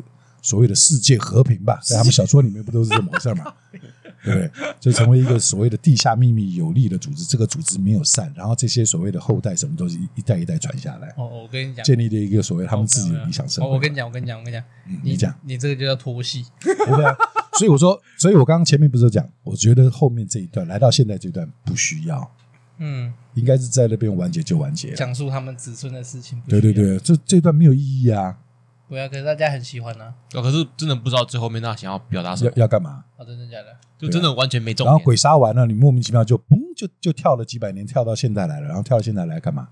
[0.42, 3.54] 所谓的世界和平吧，在他们小说里面不都是这么回事嘛？
[4.24, 4.50] 对不对？
[4.80, 11.08] 就成为一个所谓的地下秘密有力的组织，这个组织没有散，然后这些所谓的后代什么都是一代一代传下来。
[11.18, 13.70] 哦，我跟你讲，建立了一个所谓他们自己的理想生活。
[13.70, 14.64] 我跟你讲，我跟你讲，我跟你讲，
[15.02, 16.46] 你讲，你这个就叫拖戏。
[16.86, 17.14] 不会啊，
[17.58, 22.30] 所以我说，所以我刚刚前面不是讲，我觉得后面这一段来到现在这段不需要，
[22.78, 26.42] 嗯，应该是在那边完结就完结，讲述他们子孙的事情。
[26.48, 28.38] 对对对，这这段没有意义啊。
[28.86, 30.14] 不要，可是大家很喜欢呢。
[30.34, 33.02] 哦，可是真的不知道最后面他想要表达什么，要要干嘛？
[33.16, 33.76] 哦，真的假的？
[33.98, 34.90] 就真的完全没重点。
[34.90, 38.66] 然后鬼杀完了，你莫名其妙就嘣，就就跳了几百年，跳到现在来了。
[38.68, 39.68] 然后跳到现在来干嘛？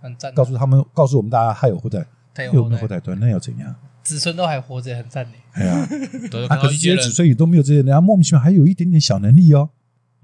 [0.00, 0.32] 很赞。
[0.34, 2.98] 告诉他们，告诉我们大家，还有后代，还有没有后代？
[2.98, 3.74] 对，那要怎样？
[4.06, 5.32] 子孙都还活着，很赞呢。
[5.54, 5.88] 哎呀，
[6.48, 9.70] 他可是这些子孙也都没有这些，人家莫名其妙还有一点点小能力哦，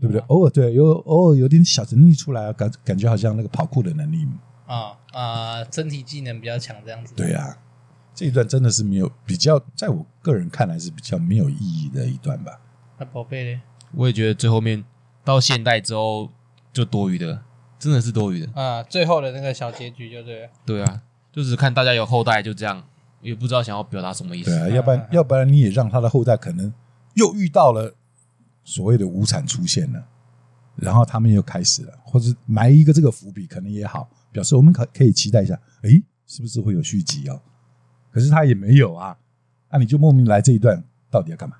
[0.01, 0.21] 对不对？
[0.29, 4.27] 偶尔对，有偶尔有点小能力出来，感感觉好像那个跑酷的能力
[4.67, 7.13] 啊啊，身体技能比较强，这样子。
[7.17, 7.59] 对啊。
[8.15, 12.61] 这一段真的是没有比较，在我个人看来是比较没有意义的一段吧。
[12.99, 13.63] 那宝贝呢？
[13.95, 14.85] 我也觉得最后面
[15.25, 16.31] 到现代之后
[16.75, 17.43] 就多余的，
[17.79, 18.83] 真的是多余的啊！
[18.83, 20.49] 最后的那个小结局就对了。
[20.67, 22.85] 对啊，就是看大家有后代就这样，
[23.23, 24.51] 也不知道想要表达什么意思。
[24.51, 26.71] 对啊，要不然要不然你也让他的后代可能
[27.15, 27.95] 又遇到了
[28.65, 30.05] 所谓的无产出现了，
[30.77, 37.41] 然后他们又开始了，或者埋一个这个伏笔，可能也好，表示我们可可以期待一下，诶，是不是会有续集哦？
[38.11, 39.17] 可是他也没有啊，
[39.71, 41.57] 那、啊、你就莫名来这一段到底要干嘛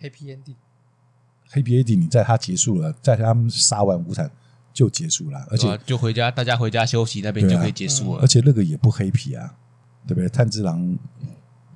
[0.00, 4.30] ？Happy ending，Happy ending，你在他结束了，在他们杀完无产
[4.72, 8.22] 就结束了，而且、啊、就回家，大家回家休息那边就可以结束了、啊嗯。
[8.22, 9.54] 而且那个也不黑皮啊，
[10.06, 10.28] 对不对？
[10.28, 10.98] 炭治郎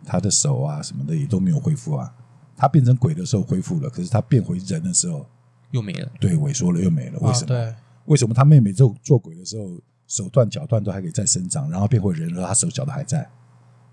[0.04, 2.14] 他的手啊什么的也都没有恢复啊，
[2.56, 5.26] 他变成鬼的时候恢复了，可是他变回人的时候
[5.70, 7.46] 又没了，对，萎缩了又没了，为什么？
[7.46, 7.74] 对、
[8.06, 9.68] 为什么他妹妹做做鬼的时候
[10.06, 13.28] 手断脚断都还可以再生长，然后变回人了，他手脚都还在？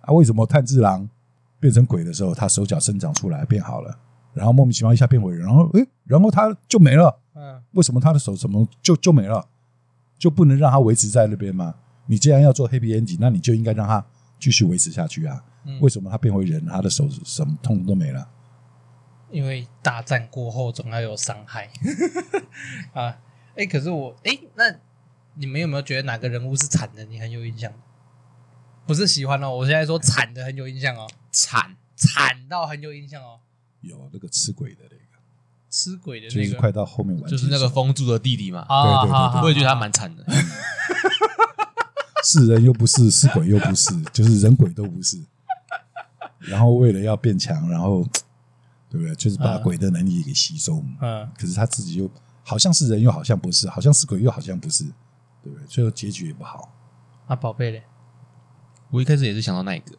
[0.01, 1.09] 啊，为什么炭治郎
[1.59, 3.97] 变成鬼的时候，他手脚生长出来变好了，
[4.33, 7.19] 然后莫名其妙一下变回人，然后诶，然后他就没了。
[7.35, 9.47] 嗯，为什么他的手怎么就就没了？
[10.19, 11.73] 就不能让他维持在那边吗？
[12.05, 14.05] 你既然要做 happy ending，那你就应该让他
[14.43, 15.41] 继续维持下去啊。
[15.63, 18.27] 嗯，为什么他变回人，他的手什么痛都没了？
[19.31, 21.69] 因为大战过后总要有伤害
[22.91, 23.17] 啊。
[23.55, 24.65] 哎，可是我哎，那
[25.35, 27.05] 你们有没有觉得哪个人物是惨的？
[27.05, 27.71] 你很有印象？
[28.85, 33.39] 不是喜欢哦，我现在说惨的很有印象哦，惨惨到很有印象哦。
[33.79, 34.97] 有那个吃鬼的那个，
[35.69, 38.65] 吃鬼的那个，就是快到后面完，就是那个封住的弟弟嘛。
[38.67, 40.25] 啊、对对对，对，我也觉得他蛮惨的。
[42.23, 45.21] 是人又不是，是鬼又不是， 就是人鬼都不是。
[46.39, 48.03] 然后为了要变强，然后
[48.89, 49.13] 对不对？
[49.15, 50.83] 就是把鬼的能力给吸收。
[51.01, 51.29] 嗯。
[51.37, 52.09] 可是他自己又
[52.43, 54.83] 好像是人，又好像不是；好像是鬼，又好像不是，
[55.43, 55.65] 对不对？
[55.67, 56.73] 最后结局也不好。
[57.27, 57.83] 啊，宝贝嘞。
[58.89, 59.97] 我一开始也是想到那一个，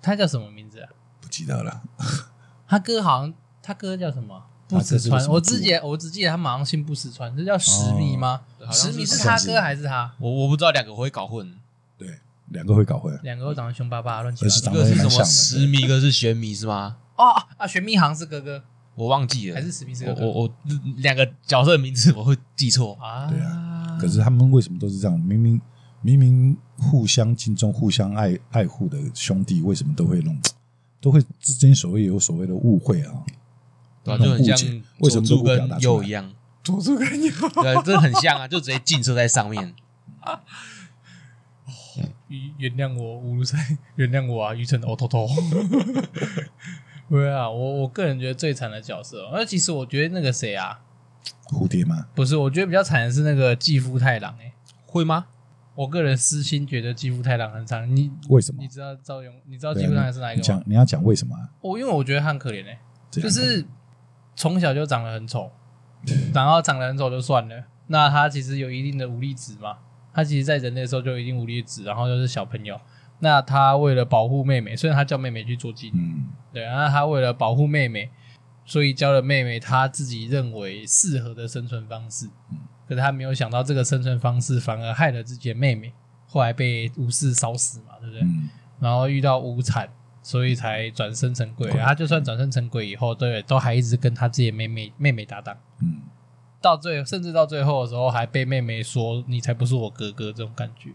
[0.00, 0.90] 他叫什么名字啊？
[1.20, 1.82] 不记得了。
[2.68, 4.44] 他哥好像，他哥叫什么？
[4.72, 5.26] 不死川。
[5.28, 8.40] 我只记，我只记得他马上姓不死川，这叫石迷吗？
[8.70, 10.12] 石迷是他哥还是他？
[10.18, 11.52] 我我不知道，两个会搞混。
[11.98, 12.08] 对，
[12.48, 14.72] 两个会搞混，两个都长得凶巴巴，乱七八糟。
[14.72, 16.96] 一个是什么石弥，一个是玄迷是吗？
[17.16, 18.62] 哦啊，玄弥好像是哥哥，
[18.94, 19.54] 我忘记了。
[19.54, 20.26] 还是石弥是哥哥？
[20.26, 20.54] 我我
[20.98, 23.28] 两个角色的名字我会记错啊。
[23.28, 25.18] 对啊，可是他们为什么都是这样？
[25.20, 25.60] 明明。
[26.04, 30.36] 明明互相敬重、互相爱爱护的兄弟，为什么都会弄，
[31.00, 33.22] 都会之间所谓有所谓的误会啊？
[34.04, 36.32] 对，就很像为什么都不表达出来一样？
[36.62, 37.30] 佐助跟右，
[37.62, 39.74] 对，这很像啊，就直接 映射在上面。
[42.56, 43.58] 原谅我，乌鲁塞，
[43.96, 45.28] 原谅我啊，愚蠢的欧托托。
[47.10, 50.80] 对啊，我我个人觉得最惨的角色，那其实我觉得那个谁啊，
[51.48, 52.06] 蝴蝶吗？
[52.14, 54.54] 不是，我觉得比较惨的是那个继父太郎、欸，哎，
[54.86, 55.26] 会吗？
[55.74, 58.62] 我个人私心觉得继父太郎很惨，你为什么？
[58.62, 59.34] 你知道赵勇？
[59.46, 60.44] 你知道继父太郎是哪一个吗？
[60.46, 61.50] 讲你要讲为什么、啊？
[61.60, 63.62] 我因为我觉得他很可怜哎、欸，就是
[64.34, 65.50] 从小就长得很丑，
[66.34, 69.78] 然后长得很丑就算了，那他其实有一定的武力值嘛，
[70.12, 72.80] 他其实在人类的时候就有一定武力值，然后就是小朋友，
[73.20, 78.10] 那他为了保护妹妹，虽然他叫妹妹去做妓女，嗯，对，然后他为了保护妹妹，
[78.64, 82.58] 所以教了妹妹他自己认为适合的生存方式，嗯。
[82.88, 85.94] 可是他没有想到，这个生存方式反而害了自己的妹妹，
[86.26, 88.20] 后来被武士烧死嘛，对不对？
[88.22, 89.88] 嗯、然后遇到无惨，
[90.22, 91.70] 所以才转生成鬼。
[91.72, 95.56] 他就算转生成鬼以后，对，都还一直跟他自己的妹妹妹妹搭档。
[95.82, 96.00] 嗯，
[96.60, 100.90] 到最甚至到最后的时候，还被妹妹说：“你才不是我哥哥。”这种感觉，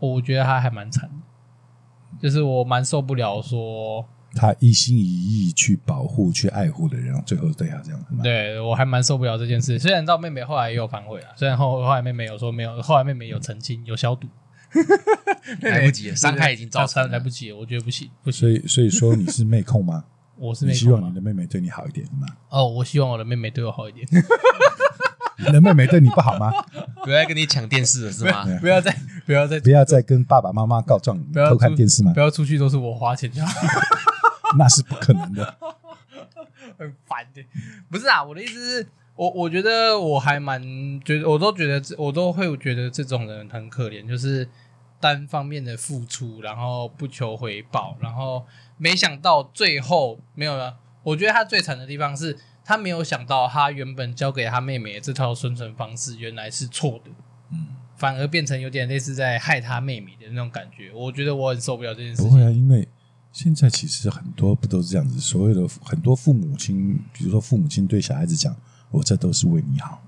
[0.00, 4.04] 我觉得他还蛮惨的，就是我蛮受不了说。
[4.34, 9.78] 他一心一意去保护、去爱护的人，最后对他这样，对我还蛮受不了这件事。
[9.78, 14.26] 虽然到妹妹后来也有反悔了，虽然后后来妹妹有说没有，后来妹妹有澄清、有消毒，
[15.62, 18.40] 来不及了， 伤害已经造成，来不及了，我觉得不行，不行。
[18.40, 20.04] 所以，所以说你是妹控吗？
[20.36, 22.26] 我是妹控，希望你的妹妹对你好一点吗？
[22.48, 24.06] 哦，我希望我的妹妹对我好一点。
[25.38, 26.52] 你的妹妹对你不好吗？
[27.04, 28.44] 不要再跟你抢电视了是吗？
[28.60, 32.12] 不要再，不要再，不要再跟爸爸妈妈告状，偷看电视吗？
[32.14, 33.52] 不要出去都是我花钱就好，
[34.56, 35.56] 那是不可能的，
[36.78, 37.42] 很烦的。
[37.90, 38.86] 不是啊，我的意思是。
[39.14, 40.60] 我我觉得我还蛮
[41.04, 44.48] 觉得，我都觉得我都会觉得这种人很可怜，就是
[44.98, 48.44] 单方面的付出，然后不求回报，然后
[48.78, 50.78] 没想到最后没有了。
[51.02, 57.10] 我觉得他最惨的地方是他没有想到，他原本交给他妹妹的这套生存方式原来是错的，
[57.50, 60.90] 嗯，反而变成有点类似在害他妹妹的那种感觉。
[60.94, 62.30] 我觉得我很受不了这件事情。
[62.30, 62.88] 不会啊，因为
[63.30, 68.56] 现在其实很多不都是这样子，所有的很多父母亲，比如说父母亲对小孩子讲。
[68.92, 70.00] 我这都是为你好，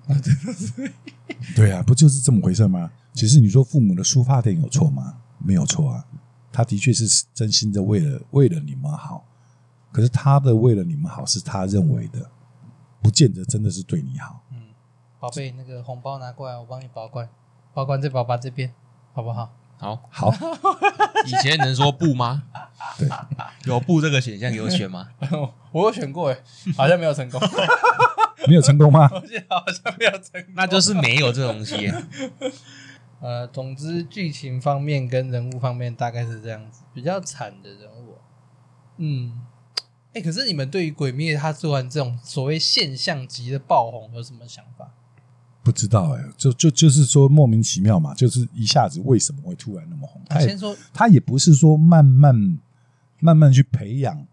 [1.57, 2.91] 对啊，不就是这么回事吗？
[3.13, 5.17] 其实你说父母的出发点有错吗？
[5.39, 6.05] 没有错啊，
[6.53, 9.25] 他的确是真心的为了为了你们好，
[9.91, 12.31] 可是他的为了你们好是他认为的，
[13.03, 14.43] 不见得真的是对你好。
[14.53, 14.59] 嗯，
[15.19, 17.29] 宝贝，那个红包拿过来，我帮你保管，
[17.73, 18.73] 保管在爸爸这边，
[19.13, 19.51] 好不好？
[19.77, 20.33] 好，好。
[21.27, 22.45] 以前能说不吗？
[22.99, 23.09] 对，
[23.65, 25.09] 有不这个选项给我选吗？
[25.73, 26.39] 我有选过，哎，
[26.77, 27.41] 好像没有成功。
[28.49, 29.09] 没有成功吗？
[29.09, 31.91] 好像没有成功，那就是没有这东西。
[33.21, 38.19] 呃，总之剧情方面跟人物方面大概是这样子，比较惨的人物。
[38.99, 39.41] 嗯，
[40.13, 44.93] 哎、欸，可是你们对于《鬼灭》他做完这种所谓现象级的爆红有什么想法？
[45.63, 50.21] 不知道哎、欸，就就就是说莫名其妙嘛，就是一下子为什么会突然那么红？
[50.29, 52.35] 他先说，他也不是说慢慢
[53.21, 54.27] 慢慢去培养，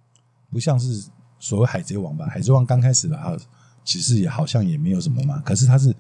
[0.52, 3.38] 不像是所谓《海贼王》吧，《海贼王》刚开始的话。
[3.84, 5.96] 其实也好像也没有什么嘛，可是他是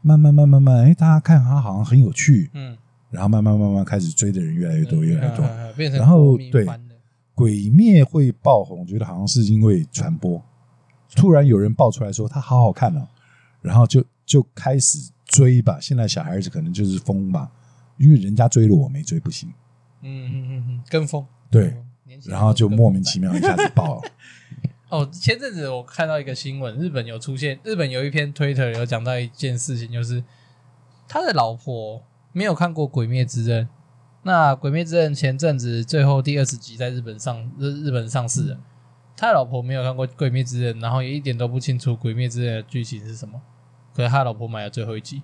[0.00, 2.76] 慢慢慢慢慢，哎，大家看他好像很有趣，嗯，
[3.10, 5.44] 然后慢慢慢慢开始追的人越来越多，越来越多，
[5.98, 6.66] 然后对
[7.34, 10.42] 《鬼灭》会爆红，我觉得好像是因为传播，
[11.14, 13.08] 突然有人爆出来说他好好看哦，
[13.60, 15.78] 然后就就开始追吧。
[15.80, 17.50] 现在小孩子可能就是疯吧，
[17.96, 19.48] 因为人家追了我没追不行，
[20.02, 21.24] 嗯嗯嗯嗯，跟风。
[21.50, 21.74] 对，
[22.26, 24.02] 然后就莫名其妙一下子爆了。
[24.92, 30.22] 哦，前阵子我看到一个新闻，日本有出现，日本有一篇推特有讲到一件事情，就是
[31.08, 33.64] 他的老婆没有看过《鬼灭之刃》。
[34.24, 38.60] 那《鬼灭之刃》前阵子最后第二十集在日本上日日本上市了，
[39.16, 43.40] 他的老婆没有看过《鬼灭之刃》，然后也一点都不清楚《鬼灭之刃》的剧情是什么。
[43.94, 45.22] 可是他老婆买了最后一集，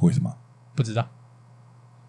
[0.00, 0.34] 为什么？
[0.74, 1.10] 不知道。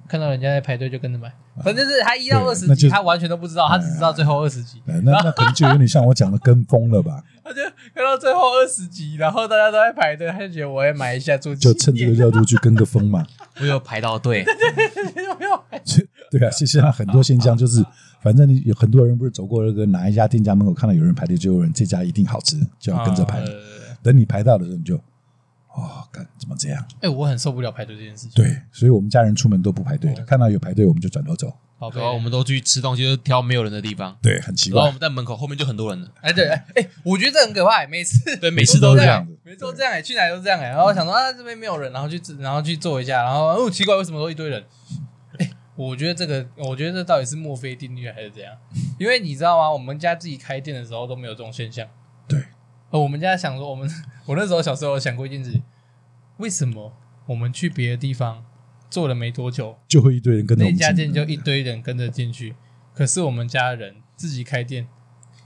[0.08, 4.82] 看到人家在排队就跟着买，反正是他一到二十集他完全都不知道，他只知道最后二十集。
[4.86, 7.24] 那那可能就有点像我讲的跟风了吧？
[7.44, 7.58] 他就
[7.94, 13.24] 跟到最后二十集，然后大家都在排队，他就觉得我也买一下做，就趁这个热度去跟个风嘛。
[13.62, 15.64] 我有排到队，对 对对，有有？
[16.32, 17.86] 对啊，现现在很多现象就是，
[18.22, 23.44] 反正你有很多人不是走过那个哪一家店家门口，看到有人排队，就有人这家一定好吃，就要跟着排。
[24.02, 25.00] 等你排到的时候，你就。
[25.74, 26.84] 哦，干怎么这样？
[26.96, 28.32] 哎、欸，我很受不了排队这件事情。
[28.36, 31.52] 对，所以我们家人出门都不排队的，看到有排队我们就转头走。
[31.80, 34.16] 好，然后我们都去吃东西，就挑没有人的地方。
[34.22, 34.78] 对，很奇怪。
[34.78, 36.08] 然后我们在门口后面就很多人了。
[36.22, 37.86] 哎，对，哎，哎，我觉得这很可怕。
[37.88, 40.70] 每次对，每次都这样，每次都这样，哎，去哪都这样，哎。
[40.70, 44.64] 然后想说啊，这边没有人，然后去，然后去坐一下，然后哦，奇怪，为什么都一堆人？
[45.40, 48.54] 哎，我觉得这个，我觉得这到底是墨菲定律还是怎样？
[49.00, 49.70] 因为你知道吗？
[49.72, 51.86] 我们家自己开店的时候都没有这种现象。
[52.94, 53.00] 对。
[53.00, 53.90] 呃，我们家想说，我们
[54.26, 55.62] 我那时候小时候想过一件事。
[56.38, 56.92] 为什么
[57.28, 58.44] 我们去别的地方
[58.90, 60.66] 做了没多久，就会一堆人跟着？
[60.66, 62.56] 那家店就一堆人跟着进去，
[62.94, 64.88] 可是我们家人自己开店，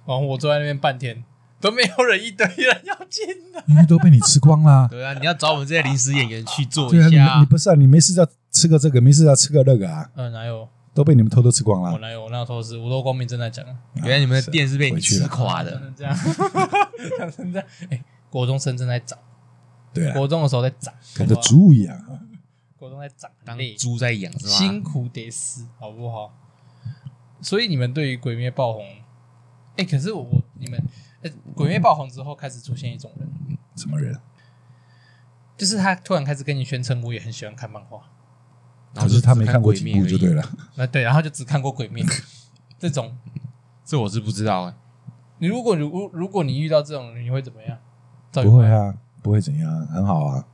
[0.05, 1.25] 然后我坐在那边半天
[1.59, 4.87] 都没有人，一堆人要进来，因为都被你吃光了。
[4.89, 7.09] 对啊，你要找我们这些临时演员去做一下。
[7.09, 7.75] 对啊，你，你不是啊？
[7.75, 10.09] 你没事要吃个这个，没事要吃个那个啊？
[10.15, 10.69] 嗯，哪有？
[10.97, 11.91] 都被你们偷偷吃光了。
[11.91, 12.23] 我哪有？
[12.23, 12.75] 我哪有偷吃？
[12.75, 13.63] 我都光明正在讲。
[13.97, 15.79] 原来你们的店是被你吃垮的。
[15.95, 16.17] 这样，
[17.19, 17.67] 讲成这样。
[17.91, 19.15] 哎，国中生正在长。
[19.93, 21.95] 对啊，国中的时候在长，跟个猪一样。
[22.77, 24.51] 国中在长，当猪在养是吧？
[24.53, 26.33] 辛苦得死，好不好？
[27.43, 28.83] 所以你们对于鬼灭爆红，
[29.75, 30.83] 哎，可是我我你们，
[31.21, 33.29] 哎，鬼灭爆红之后开始出现一种人，
[33.75, 34.19] 什么人？
[35.55, 38.01] 就是他突然开始跟你宣称，我也很喜欢看漫画，
[38.95, 40.43] 可是他没看过几部就对了。
[40.75, 42.03] 那 对，然后就只看过鬼灭
[42.79, 43.15] 这种，
[43.85, 44.73] 这我是不知道哎。
[45.39, 47.77] 你如果如如果你遇到这种人，你会怎么样？
[48.31, 48.95] 不会啊。
[49.23, 50.45] 不会怎样，很好啊。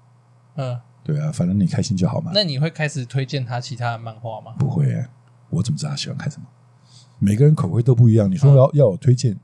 [0.55, 2.31] 嗯，对啊，反正你开心就好嘛。
[2.33, 4.55] 那你会开始推荐他其他的漫画吗？
[4.57, 5.07] 不会、欸，
[5.51, 6.47] 我怎么知道他喜欢看什么？
[7.19, 8.31] 每个人口味都不一样。
[8.31, 9.37] 你说要、嗯、要我推荐，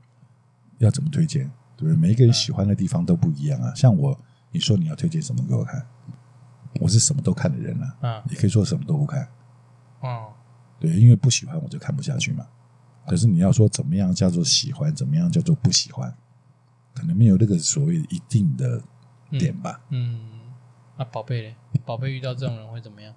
[0.78, 1.48] 要怎么推荐？
[1.76, 1.96] 对不对？
[1.96, 3.72] 每一个人喜欢的地方都不一样啊。
[3.74, 4.18] 像我，
[4.50, 5.86] 你说你要推荐什么给我看，
[6.74, 7.96] 我是什么都看的人啊。
[8.02, 9.28] 嗯，也可以说什么都不看。
[10.00, 10.32] 哦，
[10.78, 12.46] 对，因为不喜欢我就看不下去嘛。
[13.06, 16.14] 可是你要说怎么样叫做喜欢，怎么样叫做不喜欢，
[16.94, 18.82] 可能没有那个所谓一定的
[19.30, 19.80] 点吧。
[19.88, 20.20] 嗯，
[20.96, 21.56] 那宝贝嘞？
[21.84, 23.14] 宝贝遇到这种人会怎么样？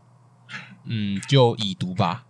[0.86, 2.26] 嗯，就已读吧，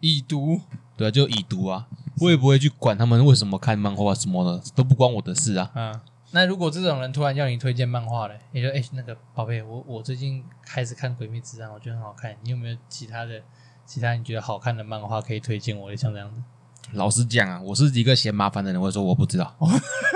[0.00, 0.60] 已读，
[0.96, 1.88] 对啊，就已读啊。
[2.20, 5.70] 我也不会去管他们为什么看漫画什么的，都不关我的事啊。
[5.74, 6.02] 啊，
[6.34, 13.40] 那如果这种人突然要你推荐漫画嘞，你就哎，那个宝贝，我我最近开始看《鬼灭之刃》，我觉得很好看，你有没有其他的
[13.86, 15.94] 其他你觉得好看的漫画可以推荐我？
[15.94, 16.42] 像这样子。
[16.90, 19.56] 老实讲啊，我是一个嫌麻烦的人，我说我不知道。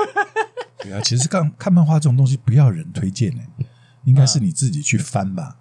[0.83, 3.43] 对啊，其实看看漫画这种东西，不要人推荐呢，
[4.03, 5.59] 应该是你自己去翻吧。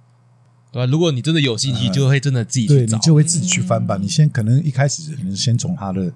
[0.71, 0.91] 对吧？
[0.91, 3.97] 如果你真的有兴趣，就会真的自己去找，对，你就会自己去翻吧。
[3.97, 6.11] 你先可能一开始可能先从他的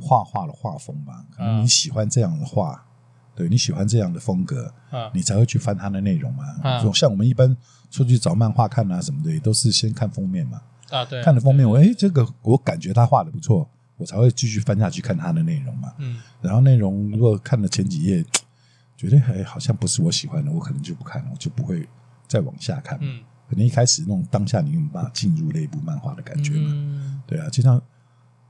[0.00, 2.86] 画画的画风吧，可能你喜欢这样的画，
[3.34, 4.72] 对你喜欢这样的风格，
[5.14, 6.44] 你才会去翻它的内容嘛。
[6.92, 7.56] 像我们一般
[7.90, 10.60] 出去找漫画看啊什么的，也都是先看封面嘛。
[10.90, 15.92] 啊，对，看了封面，我哎，这个我感觉他画的不错，我才会继续翻下去看他的内容嘛。
[15.98, 18.24] 嗯，然后内容如果看了前几页，
[18.96, 21.88] 觉得哎好像不是我喜欢的，我可能就不看了，我就不会
[22.28, 22.98] 再往下看。
[23.00, 23.20] 嗯。
[23.48, 26.70] 可能一开始那种当下你有办法进入那部漫画的感觉嘛？
[26.72, 27.78] 嗯、对啊，就像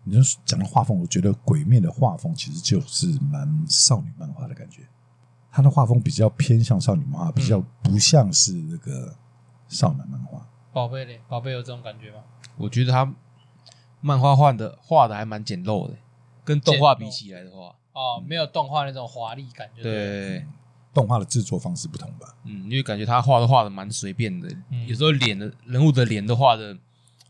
[0.05, 4.83] 你就讲的画风，我觉得《鬼面》的画风其实就是蛮少女漫画的感觉。
[5.51, 9.15] 他的画风比较偏向少女漫画，比较不像是那个
[9.69, 10.47] 少男漫画。
[10.73, 12.19] 宝贝嘞，宝贝有这种感觉吗？
[12.57, 13.13] 我觉得他
[14.01, 15.95] 漫画画的画的还蛮简陋的，
[16.45, 19.83] 跟动画比起来的话，哦，没有动画那种华丽感觉。
[19.83, 20.47] 对。
[20.95, 22.37] 动画的制作方式不同吧？
[22.45, 26.77] 嗯，因为感觉他画都画的蛮随便的，嗯、有时候脸的人物的脸都画的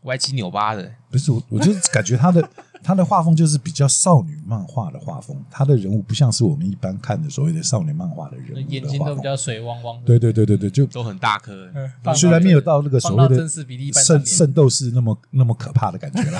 [0.03, 0.91] 歪七扭八的。
[1.09, 2.49] 不是我，我就感觉他的
[2.83, 10.01] 他的画风就是比较少女漫画的画风，他的人物不像是我们一般看的所谓的少年漫画的人物的，眼睛都比较水汪汪。
[10.03, 11.69] 对对对对对，就都很大颗。
[11.73, 13.47] 嗯、虽然没有到那个所谓的
[13.93, 16.39] 圣圣斗士那么那么可怕的感觉了。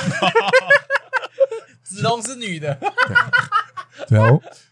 [1.84, 2.78] 子龙是女的。
[4.07, 4.30] 对啊。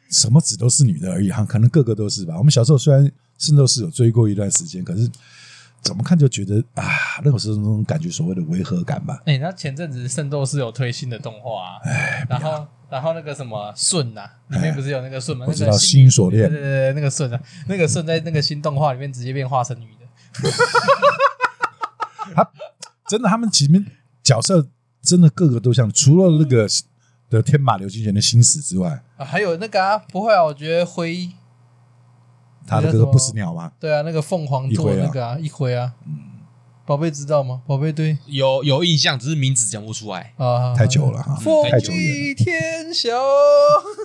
[0.09, 2.37] 什么子都是女的而已哈，可能个个都是吧。
[2.37, 5.09] 我们小时候虽然圣斗士有追过一段时间，可是
[5.81, 6.83] 怎么看就觉得啊，
[7.23, 9.21] 那个时候那种感觉，所谓的违和感吧。
[9.25, 15.45] 哎、欸，那前阵子圣斗士有推新的动画、啊，哎，然后然后那个什么舜呐、啊，里面不是有那个舜吗？
[15.47, 20.49] 我知道新锁链，对对对，那个舜啊，那个舜在那个新动画里面直接变化成女的。
[22.35, 22.49] 他
[23.07, 23.85] 真的，他们前面
[24.23, 24.67] 角色
[25.01, 26.67] 真的个个都像，除了那个。
[27.31, 31.29] 的天马流星拳的心死之外啊，还有那个啊，不会啊，我觉得辉
[32.67, 33.71] 他的哥哥不死鸟吗？
[33.79, 36.13] 对啊，那个凤凰座那个啊，一辉啊，嗯，
[36.85, 37.61] 宝贝知道吗？
[37.67, 41.37] 宝贝对，有有印象，只是名字讲不出来啊，太久了哈，
[41.69, 41.97] 太久了。
[42.37, 43.09] 天晓，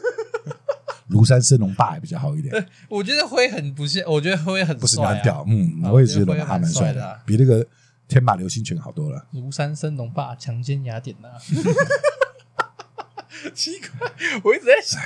[1.10, 2.66] 庐山升龙霸还比较好一点。
[2.88, 7.64] 我觉得辉很不像，我觉得辉很不是很屌，嗯，我也觉得他蛮帅的，比那个
[8.08, 9.26] 天马流星拳好多了。
[9.32, 11.28] 庐山升龙霸强奸雅典娜。
[13.54, 14.10] 奇怪，
[14.42, 15.00] 我一直在想，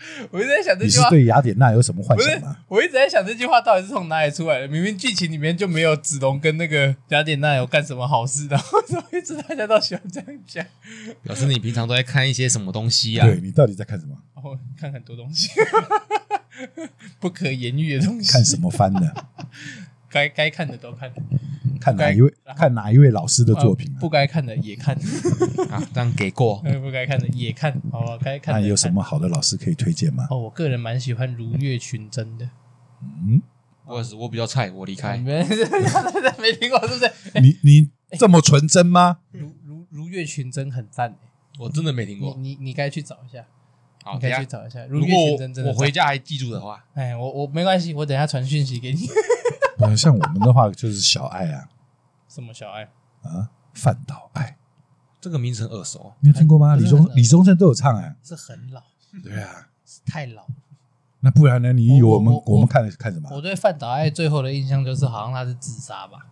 [0.30, 1.04] 我一直在想这句话。
[1.04, 2.56] 你是对雅典娜有什么幻想吗？
[2.68, 4.68] 我一直在想这句话到底是从哪里出来的？
[4.68, 10.64] 明明剧情里面就没有子龙跟那个雅典娜有干什么好事的，为什么一直大家都喜欢这样讲？
[11.22, 13.26] 表示你平常都在看一些什么东西啊？
[13.26, 14.16] 对，你到底在看什么？
[14.34, 15.50] 哦，看很多东西，
[17.18, 18.32] 不可言喻的东西。
[18.32, 19.26] 看什么番的？
[20.10, 21.12] 该该看的都看。
[21.88, 22.34] 看哪一位？
[22.56, 23.92] 看哪一位老师的作品？
[24.00, 24.94] 不该看的也看
[25.70, 26.62] 啊，这样给过。
[26.82, 28.54] 不该看的也看，好，该看。
[28.60, 30.26] 那有什么好的老师可以推荐吗？
[30.30, 32.48] 哦，我个人蛮喜欢如月群真的。
[33.02, 33.40] 嗯，
[33.86, 35.16] 我是我比较菜，我离开。
[35.26, 35.42] 没
[36.58, 37.40] 听过是不是？
[37.40, 39.18] 你你这么纯真吗？
[39.32, 41.16] 如如如月群真很赞，
[41.58, 42.36] 我真的没听过。
[42.38, 43.44] 你你该去找一下，
[44.02, 44.84] 好，该去找一下。
[44.86, 49.08] 如月群真真，我回家还记住的话，哎，我我没关系，我等下传讯息给你。
[49.96, 51.68] 像我们的话就是小爱啊，
[52.38, 52.84] 什么小爱
[53.22, 53.50] 啊？
[53.74, 54.56] 饭岛爱
[55.20, 56.76] 这个名称耳熟，你有听过吗？
[56.76, 58.80] 李宗李宗盛都有唱哎，是很老，
[59.24, 59.68] 对啊，
[60.06, 60.46] 太老。
[61.18, 61.72] 那不然呢？
[61.72, 63.28] 你以为我们我们看看什么？
[63.32, 66.26] 我对范岛爱最后的印象就是好像他是自杀吧？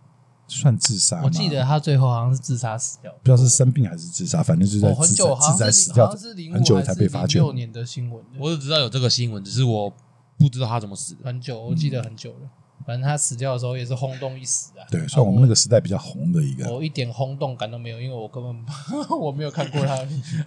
[0.47, 1.21] 算自杀？
[1.25, 5.15] 我记得他最后好像是自杀死掉，不知道是生病还是自杀，反正就是在自自
[5.57, 6.09] 杀死掉，
[6.53, 7.41] 很久才被发现。
[7.41, 9.93] 六年的新闻，我只知道有这个新闻，只是我
[10.37, 11.25] 不知道他怎么死的。
[11.25, 12.49] 很久，我记得很久了。
[12.87, 16.73] 反正他死掉的时候也是轰动一时啊，对，算我们那个时代比较红的一个。
[16.73, 18.65] 我一点轰动感都没有，因为我根本
[19.19, 19.97] 我没有看过他，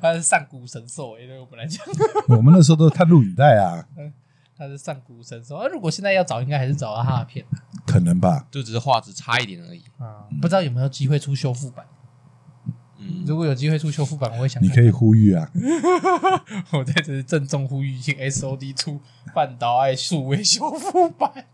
[0.01, 1.85] 他是上古神兽，对我本来讲。
[2.35, 3.87] 我们那时候都是看录影带啊。
[4.57, 7.45] 他是上古神兽啊，如果现在要找，应该还是找到他的片。
[7.87, 10.25] 可能吧，就只是画质差一点而已啊。
[10.41, 11.85] 不知道有没有机会出修复版？
[12.99, 14.63] 嗯，如果有机会出修复版，我会想。
[14.63, 15.51] 你可以呼吁啊，
[16.73, 19.01] 我在这里郑重呼吁，请 SOD 出
[19.35, 21.47] 半岛爱数位修复版。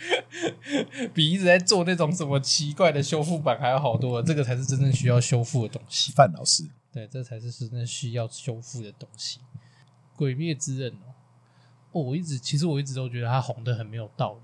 [1.14, 4.26] 比一直在做那种什么奇怪的修复版还要好多了。
[4.26, 6.12] 这个才是真正需要修复的东西。
[6.12, 9.40] 范老师，对，这才是真正需要修复的东西。
[10.16, 11.12] 鬼灭之刃哦，
[11.92, 14.40] 哦，我一直其实我一直都觉得它红的很没有道理。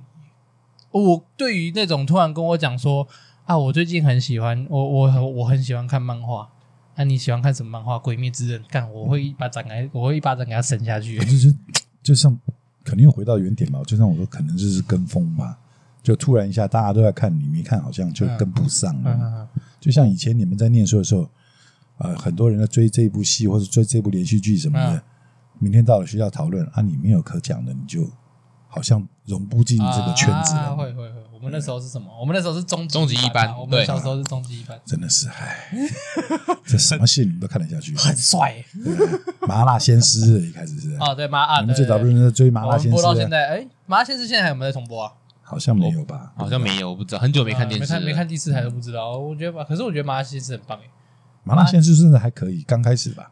[0.93, 3.07] 我对于那种突然跟我讲说
[3.45, 6.51] 啊，我最近很喜欢我我我很喜欢看漫画，
[6.95, 7.99] 那、啊、你喜欢看什么漫画？
[7.99, 11.19] 鬼灭之刃，干，我会一巴掌给，我会一巴掌给他伸下去。
[11.19, 11.55] 就是
[12.03, 12.39] 就像
[12.87, 15.59] 肯定又回到原点嘛，就像我说，可能就是跟风吧，
[16.03, 19.13] 就突然一下大家都在看，你没看好像就跟不上了。
[19.13, 21.29] 嗯嗯嗯、就像以前你们在念书的时候，
[21.99, 25.03] 呃，很多人在追这部戏或者追这部连续剧什么的，嗯、
[25.59, 28.09] 明天到了学校讨论啊，你没有可讲的，你就。
[28.69, 30.61] 好像融不进这个圈子了。
[30.61, 31.36] 啊，会会会。
[31.37, 32.09] 我们那时候是什么？
[32.19, 33.55] 我们那时候是中终极一班。
[33.59, 34.81] 我们小时候是终极一班。
[34.87, 35.71] 真的是，唉，
[36.65, 37.95] 这 什么戏你们都看得下去？
[37.97, 38.65] 很帅。
[39.43, 40.97] 麻辣鲜师一开始是。
[40.99, 41.61] 哦，对麻辣。
[41.61, 42.91] 你们最早不是在追麻辣鲜师？
[42.91, 45.13] 播到现在，哎，麻辣鲜师现在还有没有在重播啊？
[45.43, 46.33] 好像没有吧？
[46.37, 49.17] 好像没有，我不知道，很久没看电视，没看没看第四台都不知道。
[49.19, 50.85] 我觉得吧，可是我觉得麻辣鲜师很棒诶。
[51.45, 53.31] 麻辣鲜师真的还可以，刚开始吧。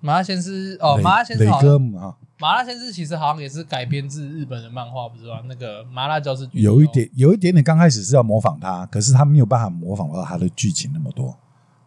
[0.00, 2.14] 麻辣鲜师哦，麻辣鲜师磊哥啊。
[2.40, 5.40] 麻辣鲜师其实好像也是改编自日本的漫画，不是吗？
[5.46, 11.36] 那个麻辣教师有一点，有一点点，刚开始是要模仿他，可是他没有办法模仿到他的剧情那么多，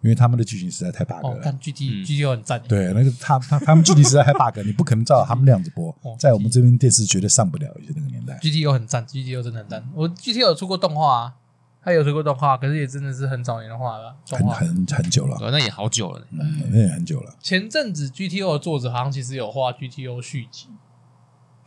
[0.02, 1.30] 因为他们的剧情实在太 bug 了。
[1.30, 2.62] 哦，看 GT GTO 很赞。
[2.68, 8.38] 对，那个他他他们剧情实在太 bug，你不可能照他们那样子播，在我们这边电视绝对上不了，一些那个年代。
[8.42, 9.88] GTO 很赞，GTO 真的很赞。
[9.96, 11.34] 我 GTO 有出过动画啊。
[11.84, 17.36] 他有出过动画，可是也真的是很早年的画了，很很很久了，那也好久了，嗯，那也很久了。
[17.40, 20.68] 前阵子 GTO 的作者好像其实有画 GTO 续集，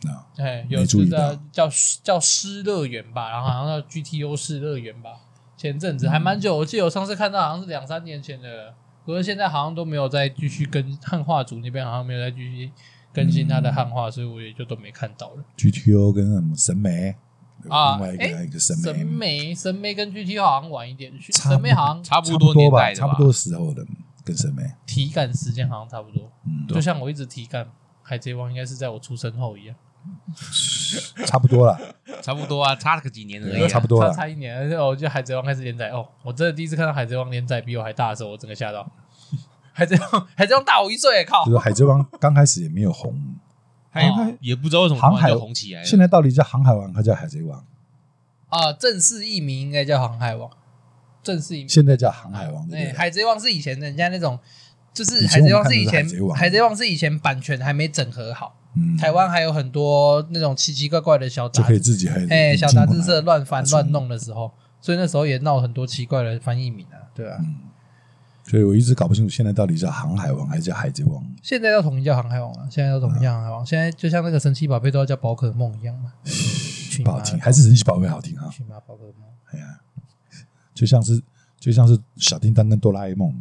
[0.07, 1.69] 啊，哎，有注意到叫
[2.01, 5.09] 叫失乐园吧，然后好像叫 GTO 失乐园吧。
[5.57, 8.73] 前阵子还蛮久，我记得我上次看到好像是两三年前的，
[9.05, 12.71] 可是现在好像都没有再继续跟汉化组那边好像没有再继续
[13.13, 15.43] 更新他的汉化，所以我也就都没看到了。
[15.57, 17.15] GTO 跟什么神眉？
[17.69, 17.99] 啊，
[18.43, 23.85] 一个审美，审美审美跟 GTO 好像晚一点，审美好像差不多年代，差不多时候的，
[24.23, 27.67] 跟审美体感时间好像差不多，嗯，就像我一直体感
[28.01, 29.75] 海贼王应该是在我出生后一样，
[31.25, 31.79] 差不多了，
[32.21, 38.89] 差不多啊，差了个几年而已，差不多了，差一年，而且我觉得海贼王开始连载哦，我真的第一次看到海贼王连载比我还大的时候，我整个吓到，
[39.73, 43.34] 海贼王，海贼王大我一岁，靠，就是海贼王刚开始也没有红。
[43.95, 45.83] 哎，也不知道为什么航海红起来。
[45.83, 47.65] 现在到底叫航海王还叫海贼王？
[48.49, 50.49] 啊，正式译名应该叫航海王。
[51.23, 52.67] 正式译名现在叫航海王。
[52.67, 54.37] 对，海贼王是以前人家那种，
[54.93, 58.55] 就是海贼王是以前海贼王是以前版权还没整合好。
[58.75, 67.37] 嗯，台湾还有很多那种奇奇怪怪的小杂志，自己哎，小杂志社乱翻乱弄的时候，所以那时候也闹很多奇怪的翻译名啊，对啊。
[68.47, 71.25] 所以我一直搞不清楚，现在到底叫航海王还是叫海贼王？
[71.41, 73.65] 现在要统一叫航海王了，现在要统一叫航海王。
[73.65, 76.13] 现在就像那个神奇宝贝都要叫宝可梦一样嘛，
[77.03, 78.47] 不好听，还是神奇宝贝好听啊？
[78.49, 79.79] 群马宝可梦，哎呀，
[80.75, 81.21] 就像是
[81.59, 83.31] 就像是小叮当跟哆啦 A 梦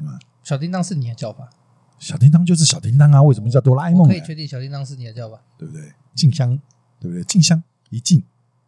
[0.00, 1.48] 啊，小叮当是你的叫法？
[1.98, 4.06] 小叮当就是小叮当啊，为什么叫哆啦 A 梦？
[4.06, 5.94] 可以确定小叮当是你的叫法，对不对？
[6.14, 6.60] 静香，
[7.00, 7.24] 对不对？
[7.24, 8.22] 静香一静。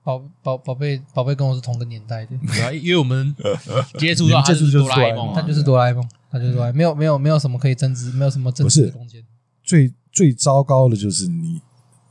[0.08, 3.36] 宝宝宝贝宝贝跟我是同个年代的， 对啊，因为我们
[4.00, 9.22] 接触到他就是哆啦 A 梦，他就是哆啦 A 梦，他就是哆啦 A 梦，没有没有没有什么可以争执，没有什么争执的空间。
[9.62, 11.60] 最最糟糕的就是你，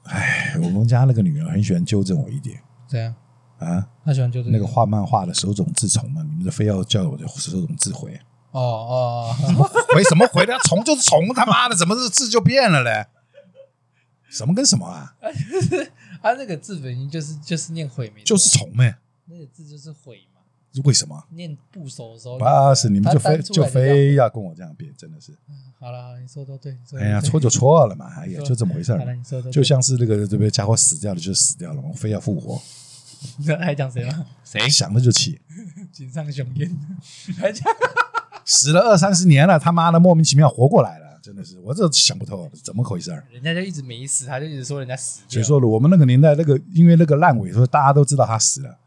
[0.04, 3.16] 哎，我们家那个女儿很喜欢纠正我一点，怎样
[3.58, 3.88] 啊？
[4.06, 6.22] 她喜欢纠正那个画漫画的手冢治虫嘛？
[6.22, 8.12] 你们就非要叫我的手冢治回？
[8.52, 9.36] 哦哦，
[9.96, 10.56] 回什么回的？
[10.60, 13.08] 虫就是虫，他妈的，怎么这字就变了嘞？
[14.30, 15.14] 什么跟什么啊？
[16.28, 18.98] 他那个字本音就是就是念毁没，就是虫呗。
[19.26, 20.42] 那个字就是毁嘛？
[20.84, 21.24] 为什么？
[21.32, 25.32] 念部首的时候，不是你们就非就非要跟我这样变，真的是。
[25.80, 26.78] 好了，你说都对。
[27.00, 29.52] 哎呀，错就错了嘛，哎呀，就这么回事儿。
[29.52, 32.62] 就像是那个这边家伙死掉了就死掉了嘛，非要复活。
[33.38, 34.26] 你知道还讲谁吗？
[34.44, 35.40] 谁想了就起。
[35.92, 36.70] 井上雄彦
[37.40, 37.74] 还讲
[38.46, 41.07] 死了二三十年了，他妈的莫名其妙活过来了。
[41.22, 43.24] 真的是，我这想不透，怎么回事儿？
[43.32, 45.22] 人家就一直没死，他就一直说人家死。
[45.28, 48.78] 所以说了，我们那个年代，那个因为那个烂尾，说大家都知道他死了，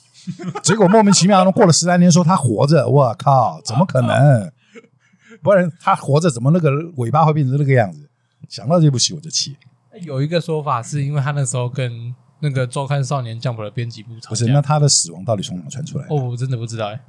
[0.62, 2.88] 结果莫名其妙，过了十来年，说他活着。
[2.88, 4.50] 我靠，怎么可能？
[5.42, 8.08] 不然他活着，怎么那个尾巴会变成那个样子？
[8.48, 9.56] 想到这部戏我就气。
[10.02, 14.28] 有一个说法是因为他那时候跟那个周刊少年 Jump 的编辑部吵架。
[14.30, 16.06] 不是，那他的死亡到底从哪传出来？
[16.08, 17.00] 哦，我真的不知道哎。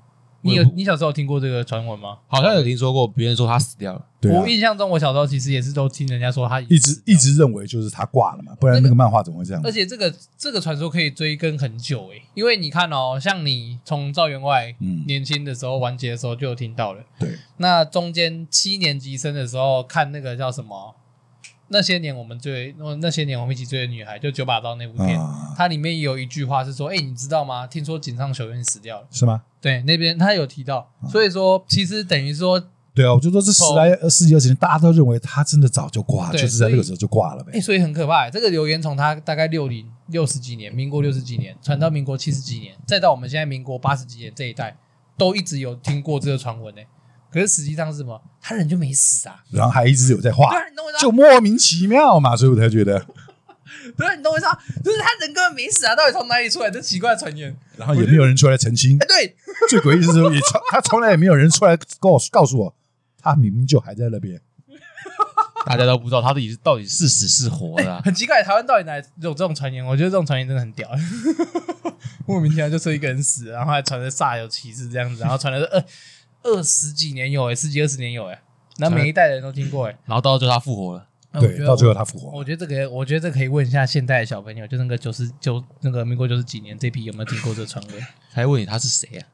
[0.42, 2.18] 你有你小时候听过这个传闻吗？
[2.28, 4.06] 好像有听说过，别人说他死掉了。
[4.22, 9.62] 我印象中，我小时候其实也是都听人家说他一直一直认为就是他挂了嘛，不然那个漫画怎么会这样？
[9.64, 14.76] 而且这个这个传说可以追根很久诶，因为你看哦，像你从赵员外
[15.08, 17.02] 年轻的时候完结的时候就有听到了。
[17.18, 20.96] 对，那中间七年级生的时候看那个叫什么
[21.70, 27.68] 那些年我们追，那些年我们一起追的女孩，就九把刀那部片，啊它里面有一句话是说：“哎、欸，你知道吗？
[27.68, 29.44] 听说井上雄彦死掉了。”是吗？
[29.62, 32.64] 对，那边他有提到，所以说其实等于说，
[32.94, 37.52] 对啊，我就说这十来二十几二十年，大家都认为他真的早就挂了，就是在那个时候就挂了呗。
[37.54, 38.30] 哎，所以很可怕。
[38.30, 44.76] 这个留言从他大概六零六十几年，民国六十几年传到民国七十几年，再到我们现在民国八十几年这一代，
[45.18, 46.82] 都一直有听过这个传闻呢。
[47.32, 48.22] 可是实际上是什么？
[48.42, 51.00] 他人就没死啊，然后还一直有在画，对，你懂我意思？
[51.02, 53.00] 就莫名其妙嘛，所以我才觉得，
[53.96, 54.48] 不是，你懂我意思？
[54.84, 57.56] 就是他人根本没死啊，到底从哪里出来这奇怪的传言？
[57.78, 58.98] 然后也没有人出来澄清。
[59.00, 59.36] 哎，对，
[59.70, 62.76] 最诡异的是说，也从他从来也没有人出来告诉告诉我，
[63.22, 64.42] 他明明就还在那边。
[65.66, 69.86] 大家都不知道他到底是到底是死是活的、啊欸，很奇怪，台湾到底哪有这种传言？
[69.86, 70.90] 我觉得这种传言真的很屌，
[72.26, 75.84] 莫名其妙就说一个人死，然后还传的煞有其事这样子，然后传的二
[76.44, 78.42] 二十几年有哎、欸，十几二十年有哎、欸，
[78.78, 81.08] 然后每一代人都听过哎、欸，然后到最后他复活了，
[81.40, 82.38] 对，到最后他复活。
[82.38, 88.02] 我觉得这个，我觉得这可以问一下现代的小朋友，就那个九十九那个民国九十几年这批有没有听过这个传闻？
[88.32, 89.28] 还问你他是谁啊？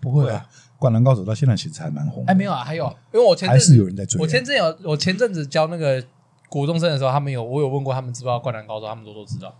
[0.00, 0.48] 不会啊。
[0.78, 2.84] 灌篮高手到现在其实还蛮红，哎，没有啊，还有，
[3.14, 4.20] 因为我前阵还是有人在追。
[4.20, 6.04] 我前阵有，我前阵子教那个
[6.48, 9.54] 国中生的时候，他们有，我有问过他们知不知道灌篮高手，他们都都知道。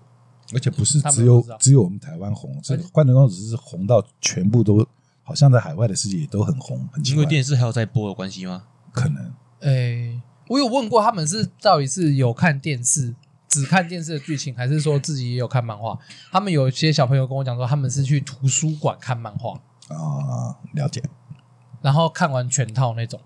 [0.53, 4.85] 而且不是只有只有我们台湾红，这个灌篮高手只是红到全部都，
[5.23, 7.23] 好像在海外的世界也都很红，很奇怪。
[7.23, 8.65] 因为电视还有在播的关系吗？
[8.93, 9.33] 可能。
[9.61, 13.15] 哎，我有问过他们是到底是有看电视，
[13.49, 15.99] 只看电视的剧情，还是说自己也有看漫画？
[16.31, 19.53] 他们有些小朋友跟我讲说，他们是去图书馆看漫画
[19.89, 21.03] 啊，了解。
[21.81, 23.21] 然后看完全套那种，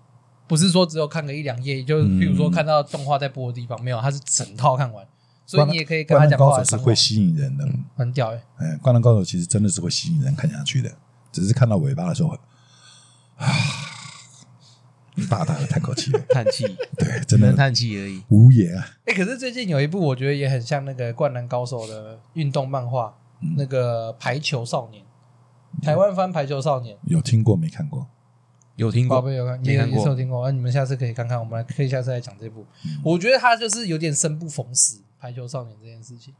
[0.47, 5.05] 不是说只有看个一两页，就比如说看到动画在播的地方，没有，他是整套看完，
[5.45, 8.41] 所以你也可以跟他讲高手是会吸引人的，很屌哎！
[8.57, 10.91] 哎，灌篮高手其实真的是会吸引人看下去的，
[11.31, 12.29] 只是看到尾巴的时候，
[13.35, 13.47] 啊，
[15.29, 16.63] 大大的叹口气，叹气，
[16.97, 18.87] 对，真的叹气而已，无言啊。
[19.05, 23.17] 哎，可是最近有一部我觉得也很像那个灌篮高手的运动漫画，
[23.55, 25.03] 那个排球少年，
[25.81, 28.07] 台湾翻排球少年，有听过没看过？
[28.75, 30.43] 有听过，宝贝有看，也有也有听过。
[30.43, 32.63] 那、啊、你们下次可以看看，我们来可以下次来讲这部。
[32.85, 36.31] 嗯、我觉得他就是有点生不逢时，排球少年这件事情。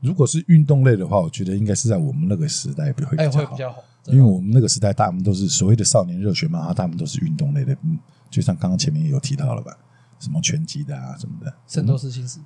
[0.00, 3.82] 如果是运动类的话，我觉得应该是在我们那个时代会比较好，会比较好。
[4.06, 7.76] 因为我们那个时代，大部分都是所谓的少年热血漫画，大部分都是运动类的。
[7.82, 7.98] 嗯，
[8.30, 9.76] 就像刚刚前面也有提到了吧，
[10.18, 11.52] 什么拳击的啊，什么的。
[11.66, 12.40] 圣斗士星矢，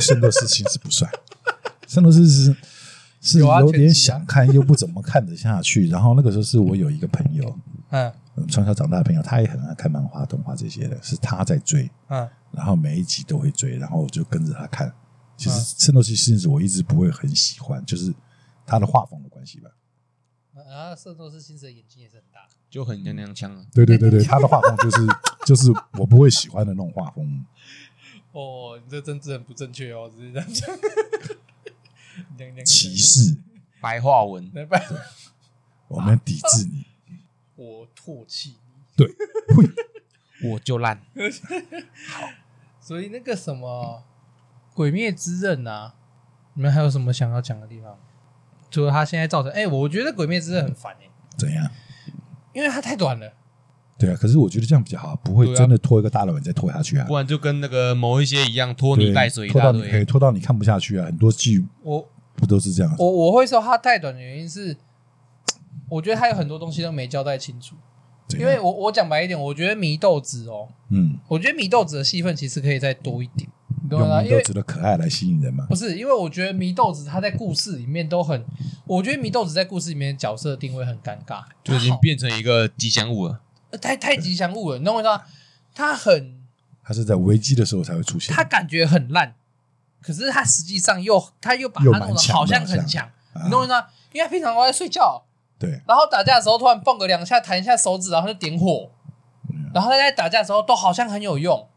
[0.00, 1.10] 圣斗士星矢不算，
[1.86, 2.56] 圣斗士是
[3.20, 5.88] 是有点想看又不怎么看得下去。
[5.88, 7.58] 然后那个时候是我有一个朋友，
[7.90, 8.12] 嗯。
[8.50, 14.92] 从小长大的朋友，他也很爱看漫画、动画这些的，是他在追，嗯，然后每一集都会追，然后我就跟着他看。
[15.36, 18.14] 其实《圣斗士星矢》我一直不会很喜欢，就是
[18.66, 19.70] 他的画风的关系吧。
[20.54, 23.66] 啊，《圣斗士星矢》的眼睛也是很大，就很娘娘腔啊。
[23.72, 25.06] 对对对对，他的画风就是
[25.46, 27.44] 就是我不会喜欢的那种画风。
[28.32, 30.68] 哦，你这政治很不正确哦，只是这样讲。
[32.38, 33.36] 娘娘歧视
[33.80, 34.50] 白话文，
[35.88, 36.84] 我们抵制你。
[37.56, 39.14] 我唾弃你，对，
[40.50, 41.00] 我就烂。
[42.08, 42.28] 好，
[42.80, 44.04] 所以那个什么
[44.74, 45.94] 《鬼灭之刃》啊，
[46.54, 47.96] 你们还有什么想要讲的地方？
[48.70, 51.10] 除了他现在造成，哎、欸，我觉得《鬼灭之刃》很烦哎、欸。
[51.38, 51.70] 怎样？
[52.52, 53.32] 因为它太短了。
[53.96, 57.06] 对啊，可是我觉得这样比较好，不会真的拖一个大老远再拖下去啊。
[57.06, 61.06] 不然就跟那个某一些一样，拖泥带水，拖到你可以拖到你看不下去啊。
[61.06, 62.94] 很多剧我不都是这样？
[62.98, 64.76] 我我会说它太短的原因是。
[65.90, 67.76] 我觉得它有很多东西都没交代清楚，
[68.38, 73.48] 因为我我讲白一点，我觉得祢豆子哦，嗯，我觉得祢豆子的戏份其实可以再多一点，
[73.90, 75.66] 用祢豆子的可爱来吸引人嘛？
[75.68, 78.44] 不是，因为我觉得祢豆子他在故事里面都很，
[78.86, 83.40] 我觉得祢豆子在故事里面角色定位很尴尬，就已经变成一个吉祥物了，
[83.80, 85.22] 太太吉祥物了，你懂我意思吗？
[85.74, 86.40] 他很，
[86.82, 89.34] 他是在危机的时候才会出现，他感觉很烂，
[90.00, 93.10] 可是他实际上又他又把他弄得好像很强，
[93.44, 93.86] 你懂我意思吗？
[94.12, 95.24] 因为他平常都在睡觉。
[95.56, 98.90] 对，然后打架的时候突然蹦个两下，弹一下手指，然后就点火。
[99.72, 101.68] 然后他在打架的时候都好像很有用，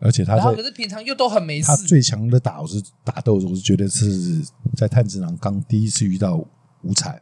[0.00, 1.66] 而且他然后可是平常又都很没事。
[1.66, 4.42] 他最强的打我是打斗，我是觉得是
[4.74, 6.42] 在炭治郎刚第一次遇到
[6.82, 7.20] 无惨，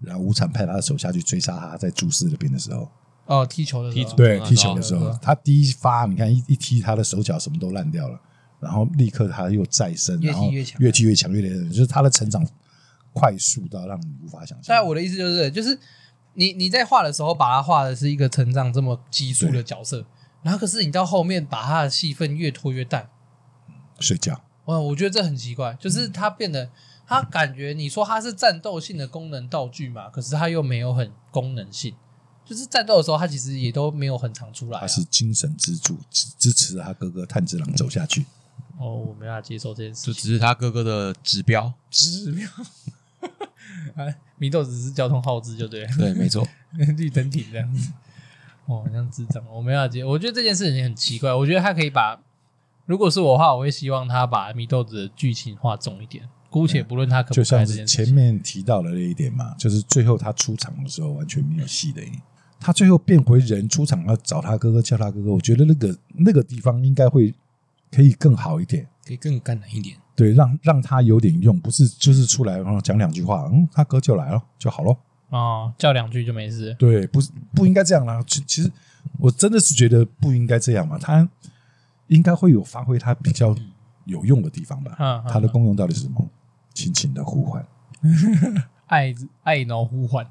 [0.00, 2.88] 然后无惨派他的手下去追杀他，在注视那边的时候，
[3.26, 8.20] 哦，踢球的时候，对，踢球的时候，他第一发，你看一一踢他的手脚什么都烂掉了，
[8.60, 12.46] 然后立刻他又再生，然后越踢越强，越来越就是他的成长。
[13.18, 14.64] 快速到让你无法想象。
[14.66, 15.78] 但我的意思就是，就是
[16.34, 20.04] 你你在画的时候，把他画的是一个成长这么急速的角色，
[20.46, 23.10] 然后可是你到后面把他的戏份越拖越淡，
[23.98, 24.40] 睡觉。
[24.66, 26.70] 嗯，我觉得这很奇怪，就是他变得
[27.04, 31.92] 他感觉你说他是战斗性的功能道具嘛，可是他又没有很功能性，
[32.44, 34.78] 就是战斗的时候他其实也都没有很常出来。
[34.78, 38.24] 他是精神支柱，支支持他哥哥炭治郎走下去。
[38.78, 40.14] 哦，我没办法接受这件事情。
[40.14, 42.48] 就只是他哥哥的指标，指标。
[43.96, 46.46] 哎， 米豆只是交通号志就对了，对，没错，
[46.96, 47.90] 绿灯停这样子。
[48.66, 50.04] 哦，好像智障，我没办法接。
[50.04, 51.32] 我觉得这件事情很奇怪。
[51.32, 52.20] 我觉得他可以把，
[52.84, 56.28] 如果是我的话，我会希望他把米豆子的剧情画重一点。
[56.50, 62.00] 姑且不论他可不可以，就像是前面提到的那一点嘛，就是最后他出场的时候完全没有戏的。
[62.58, 67.34] 他最后变回人出场要找他哥哥叫他哥哥，我觉得那个那个地方应该会
[67.90, 69.96] 可以更好一点，可以更感人一点。
[70.14, 74.96] 对，让让他有点用，不是就是出来然后讲两句话，嗯，他哥就来了就好了。
[75.30, 76.74] 哦，叫两句就没事。
[76.78, 78.22] 对，不是不应该这样啦。
[78.26, 78.70] 其其实
[79.18, 81.28] 我真的是觉得不应该这样嘛，他
[82.08, 83.54] 应该会有发挥他比较
[84.04, 84.96] 有用的地方吧。
[84.98, 86.28] 嗯，他的功用到底是什么？
[86.74, 87.66] 轻轻的呼唤，
[88.88, 89.14] 爱
[89.44, 90.26] 爱脑呼唤，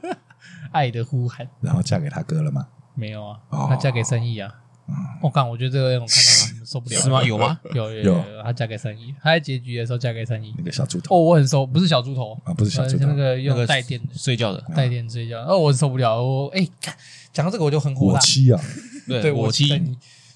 [0.72, 1.46] 爱的呼喊。
[1.60, 2.66] 然后嫁给他哥了吗？
[2.94, 4.50] 没有啊，他嫁给生意啊。
[5.22, 7.00] 我靠，我觉得这个我看到了受不了。
[7.00, 7.22] 是吗？
[7.22, 7.58] 有吗？
[7.72, 10.54] 有有有，他嫁给三一，他在结局的时候嫁给三一。
[10.58, 15.40] 那个小猪头哦，我很受，不是小猪头啊，不是小猪头，那个用带电睡觉的，带电睡觉。
[15.42, 16.68] 哦，我受不了，我哎，
[17.32, 18.18] 讲到这个我就很火大。
[18.18, 18.60] 我妻啊，
[19.08, 19.68] 对，我妻。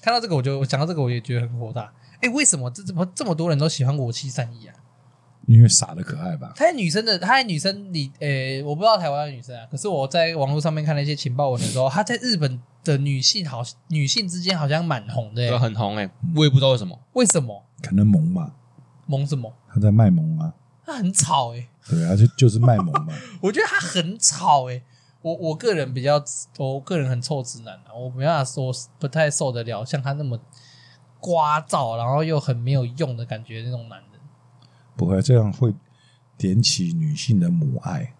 [0.01, 1.91] 看到这个我就讲到这个我也觉得很火大。
[2.21, 4.73] 哎，为什么这怎么这么多人都喜欢我妻三一啊？
[5.49, 6.53] 因为傻的可爱吧？
[6.55, 9.65] 她女生的，她在女生里，诶，我不知道台湾的女生啊。
[9.71, 16.99] 可是我在网络上面看了一些情报文的时候，她在日本的女性好，女性之间好像蛮红的，很红诶，我也不知道为什么。
[17.13, 17.63] 为什么？
[17.81, 18.51] 可能萌嘛？
[19.07, 19.51] 萌什么？
[19.73, 20.53] 她在卖萌啊？
[20.85, 21.67] 她很吵诶。
[21.89, 23.11] 对啊，就就是卖萌嘛。
[23.41, 24.83] 我觉得她很吵诶。
[25.23, 26.23] 我我个人比较，
[26.59, 30.39] 我个人很臭直男啊，我没办法说，不太受得了像她那么
[31.19, 34.08] 聒噪，然后又很没有用的感觉那种男人。
[34.99, 35.73] 不会这样会
[36.37, 38.13] 点起女性的母爱，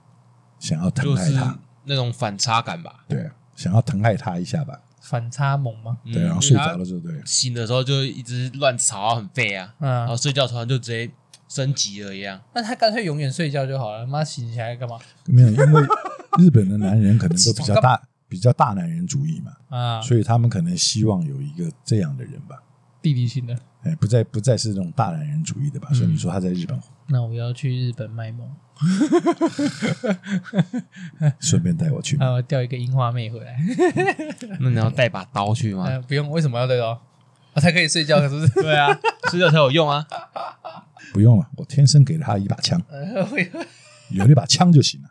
[0.58, 3.04] 想要疼爱她那种反差感吧？
[3.10, 4.80] 对，想要疼爱她一下吧？
[5.02, 5.98] 反差萌吗？
[6.06, 9.76] 对，然后睡着了就对，醒的时候就一直乱吵，很废啊。
[9.80, 11.12] 嗯，然后睡觉突然就直接
[11.50, 12.40] 升级了一样。
[12.56, 14.98] 那他干脆永远睡觉就好了，妈醒起来干嘛？
[15.26, 15.82] 没有，因为
[16.40, 19.52] 日本的男人可能都比较大， 比较大男人主义嘛。
[19.78, 22.64] 啊，所以他们可能希望有一个这样的人吧。
[23.02, 25.90] 弟弟型的，哎，不再不再是那种大男人主义的吧？
[25.94, 28.50] 所以你说他在日本，那我要去日本卖萌，
[31.40, 33.58] 顺便带我去，啊，我钓一个樱花妹回来。
[34.60, 35.88] 那你要带把刀去吗？
[36.08, 37.02] 不用，为什么要带刀？
[37.54, 38.48] 我才可以睡觉，是不是？
[38.62, 38.88] 对啊，
[39.32, 40.06] 睡觉才有用啊。
[41.12, 42.80] 不用了，我天生给了他一把枪，
[44.12, 45.10] 有那把枪就行了。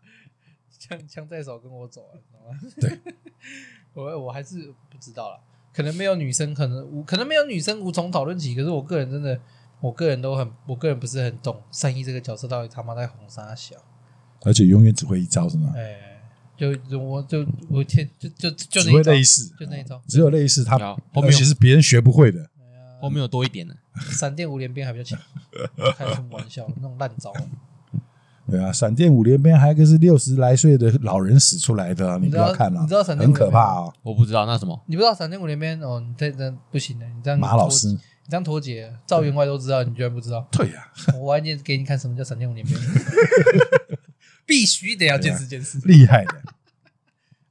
[0.78, 2.57] 枪枪在手，跟我走，知道吗？
[2.80, 2.99] 对，
[3.93, 5.41] 我我还是不知道了。
[5.79, 8.53] 可能没有女生，可能无可能没有女生无从讨论起。
[8.53, 9.41] 可是我个人真的，
[9.79, 13.76] 我个人都很，我个人不是很懂善意这个角色到底他妈在红啥小，
[14.43, 15.72] 而且永远只会一招是吗？
[15.76, 16.20] 哎，
[16.57, 20.76] 就我就我天就就就只会类似，就那一招，只有类似他
[21.14, 22.51] 后面其实别人学不会的，
[23.01, 23.74] 后面有多一点呢。
[23.95, 25.16] 闪电五连鞭还比较强，
[25.97, 26.68] 开什么玩笑？
[26.79, 27.33] 那种烂招。
[28.51, 33.92] 对啊，闪电五连鞭还有一个是六十来岁的老人使出来的，你不要看了，你知道闪电很可怕哦。
[34.03, 36.01] 我不知道那什么，你不知道闪电五连鞭哦？
[36.01, 40.49] 你这这不行的，你这样马老师，你这样脱节，赵员外都知道，你居然不知道？
[40.51, 42.78] 对呀，我晚点给你看什么叫闪电五连鞭，
[44.46, 46.34] 必须得要见识见识，厉害的。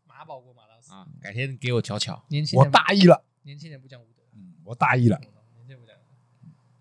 [0.07, 2.23] 马保国马老师啊，改天给我瞧瞧。
[2.29, 5.19] 年轻我大意了，年轻人不讲武德，嗯，我大意了。
[5.19, 5.95] 年轻不讲。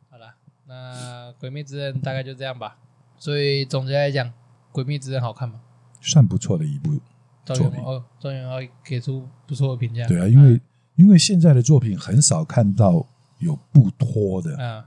[0.08, 2.78] 好了，那《鬼灭之刃》大概就这样吧。
[3.18, 4.32] 所以总结来讲。
[4.78, 5.58] 《鬼灭之刃》好看吗？
[6.02, 7.00] 算不错的一部
[7.46, 8.04] 作品哦。
[8.20, 10.06] 赵元豪给出不错的评价。
[10.06, 10.60] 对啊，因为
[10.96, 13.06] 因为现在的作品很少看到
[13.38, 14.54] 有不拖的。
[14.58, 14.84] 嗯，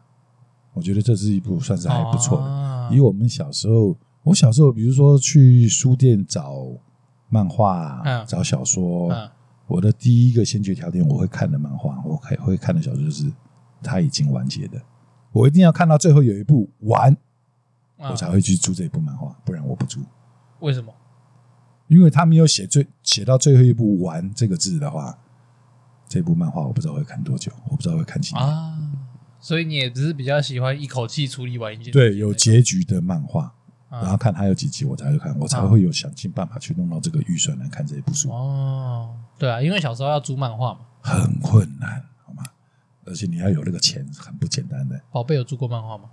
[0.74, 2.96] 我觉得这是一部算是还不错的。
[2.96, 6.68] 以我们小时候，我小时候，比如说去书店找
[7.30, 9.12] 漫画、找小说，
[9.66, 13.26] 我的第一个先决条件，我会看的漫画，我会会看的小说就是
[13.82, 14.80] 它已经完结的，
[15.32, 17.18] 我一定要看到最后有一部完。
[18.00, 20.00] 我才会去租这部漫画，不然我不租。
[20.60, 20.94] 为什么？
[21.88, 25.18] 因为他没有写最写到最后一部“完”这个字的话，
[26.08, 28.78] 这部漫画我不知道会看多久，我不知道会看几年啊。
[29.40, 33.54] 所以你也只是比较喜欢一口气处理完一件对有结局的漫画，
[33.90, 38.30] 然后看它有几集我才会看，我才会有想尽办法去弄到这个预算来看这一部书。
[38.30, 42.44] 哦，对啊，因为小时候要租漫画嘛，很困难，好吗？
[43.06, 45.02] 而且你要有那个钱，很不简单的。
[45.12, 46.10] 宝贝有租过漫画吗？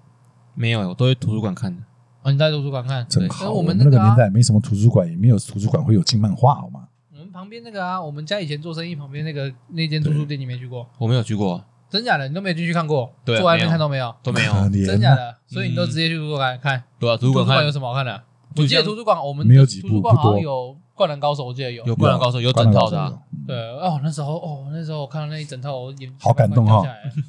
[0.57, 1.80] 没有，我都在图书馆看的。
[2.22, 3.52] 哦，你在图书馆看，真好。
[3.52, 6.88] 我们那个年代没什么图书馆，也没有图书馆会有进漫画，好吗？
[7.12, 10.84] 我们旁边那个啊，我们家以前做生意旁边那个那间图书店，你没去过？
[10.98, 12.26] 我没有去过，真假的？
[12.26, 13.12] 你都没进去看过？
[13.24, 14.52] 对，坐外面看都没有，都没有，
[14.84, 15.36] 真假的？
[15.46, 16.82] 所以你都直接去图书馆看？
[16.98, 18.20] 对啊，图书馆有什么好看的？
[18.57, 20.50] 我记得图书馆我们没有几部，图书馆好像有
[20.94, 23.18] 《灌篮高手》，我记得有，有《灌篮高手》，有整套的。
[23.46, 26.82] 对哦，那时候哦，那时候我看到那一整套，我眼好感动哈。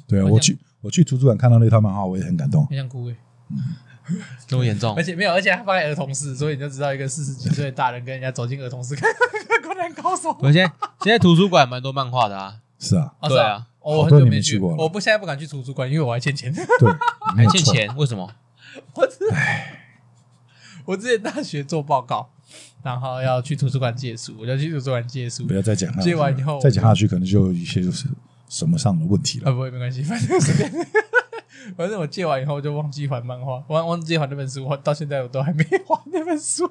[0.08, 0.58] 对啊，我去。
[0.88, 2.64] 我我去图书馆看到那套漫画，我也很感动。
[2.66, 3.16] 很想哭诶。
[4.48, 4.94] 这么严重？
[4.96, 9.06] 而且没有，而且还放在儿童室，所以你就知道一个四十几岁的大人跟人家走进儿童室看
[9.62, 10.30] 《灌篮高手》。
[10.40, 10.72] 我现在
[11.02, 12.56] 现在图书馆蛮多漫画的啊。
[12.78, 16.50] 是啊，对啊，我很久没去过，我不现在不敢去图书馆，因为我还欠钱。
[16.54, 16.64] 对，
[17.36, 17.94] 还欠钱？
[17.98, 18.32] 为什么？
[18.94, 19.08] 我
[20.86, 22.30] 我之前大学做报告，
[22.82, 25.44] 然后要去图书馆借书，我就去图书馆借书。
[25.44, 28.06] 不要再讲了，借完以后再讲下去，可能就有一些就是
[28.48, 29.50] 什么上的问题了。
[29.50, 30.86] 啊，不会，没关系，反正随便。
[31.76, 36.68] 反正我借完以后就忘记还漫画，忘忘记还那本书，我到现在我都还没还那本书。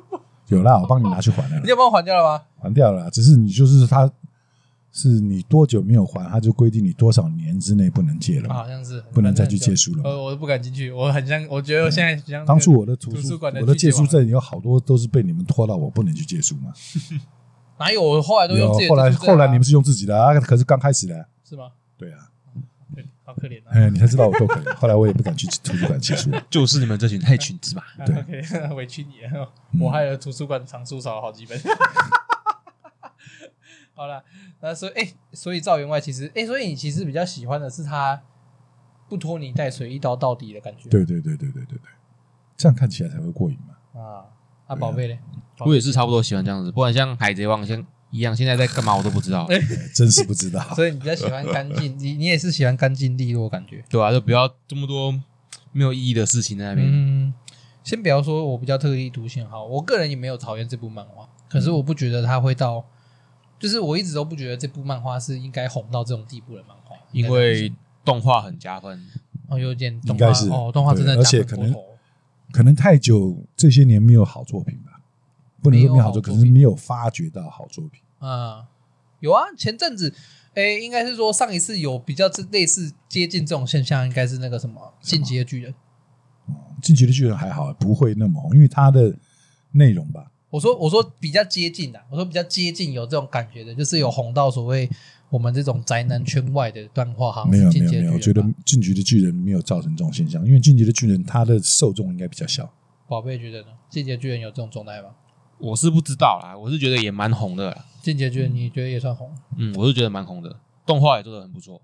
[0.47, 1.59] 有啦，我帮你拿去还了。
[1.61, 2.43] 你要帮我还掉了吗？
[2.59, 4.09] 还掉了，只是你就是他，
[4.91, 8.51] 是你多久没有还，他就规定你多少年之内不能借了。
[8.51, 10.03] 好像是不能再去借书了。
[10.03, 16.71] 呃，我都不敢进去，我很像，我觉得我现在像当初我的图书馆，我的借书证有好多都是被你们拖到我不能去借书嘛。
[17.78, 18.01] 哪有？
[18.01, 18.89] 我后来都用自己的。
[18.89, 20.34] 后来后来你们是用自己的啊？
[20.39, 21.28] 可是刚开始的。
[21.48, 21.72] 是吗？
[21.98, 22.30] 对啊。
[23.24, 23.72] 好可怜啊！
[23.72, 24.74] 哎，你才知道我多可怜。
[24.76, 27.84] 后来我也不敢去图书馆借书，就是你们这群害群之马。
[28.06, 28.41] 对，
[28.74, 29.52] 委屈你了。
[29.80, 31.60] 我还有图书馆藏书少了好几本。
[33.93, 34.24] 好了，
[34.62, 38.22] 那所以哎，所以赵员外其实哎，所以你其实比较喜欢的是他
[39.10, 40.89] 不拖泥带水、一刀到底的感觉。
[40.89, 41.89] 对对对对对对对，
[42.56, 44.02] 这样看起来才会过瘾嘛。
[44.02, 44.24] 啊，
[44.68, 45.20] 啊，宝贝嘞，
[45.60, 47.86] 我也是差不多喜欢这样子，不管像海贼王先。
[48.18, 49.47] 一样，现在在干嘛我都不知道，
[49.93, 50.61] 真是不知道。
[50.76, 55.11] 所以你比较喜欢干净，你你也是喜欢干净利落感觉，对啊，就不要这么多
[55.72, 56.88] 没有意义的事情在那边。
[56.89, 57.34] 嗯，
[57.84, 62.84] 先不要说我比较特立独行哈，我个人也没有讨厌这部漫画，可是我不觉得它会到，
[63.59, 67.72] 就是我一直都不觉得这部漫画是应该红到这种地步的漫画，因为
[68.03, 69.05] 动画很加分
[69.47, 71.76] 哦，有点应该是哦，动画真的，而且可能
[72.51, 74.93] 可能太久这些年没有好作品吧。
[75.59, 77.99] 不能说没有好作品，可是没有发掘到好作品。
[78.20, 78.65] 嗯，
[79.20, 80.13] 有啊，前阵子，
[80.53, 85.72] 诶，应该是说上一次有比较类似接近这种现象，应该是那个什么《进击的巨人》。
[86.47, 86.53] 哦，
[86.86, 89.13] 《进击的巨人》还好，不会那么红，因为它的
[89.72, 90.32] 内容吧。
[90.49, 94.89] 我说，我说比较接近的，我说比较接近有这种感觉的，就是有红到所谓
[95.30, 97.45] 我们这种宅男圈外的段话哈。
[97.45, 102.72] 没有没有没有，我觉得《进击的巨人》没有造成这种现象，因为《进击的巨人》它的受众应该比较小。
[103.07, 103.68] 宝贝觉得呢？
[103.93, 105.09] 《进击的巨人》有这种状态吗？
[105.60, 107.86] 我是不知道啦，我是觉得也蛮红的啦。
[108.01, 109.30] 进击觉得你觉得也算红？
[109.58, 110.55] 嗯，我是觉得蛮红的，
[110.86, 111.82] 动画也做的很不错。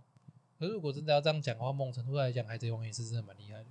[0.60, 3.66] 可是如果真的要这样讲的话，某种程度来讲，海贼王也是真的蛮厉害的。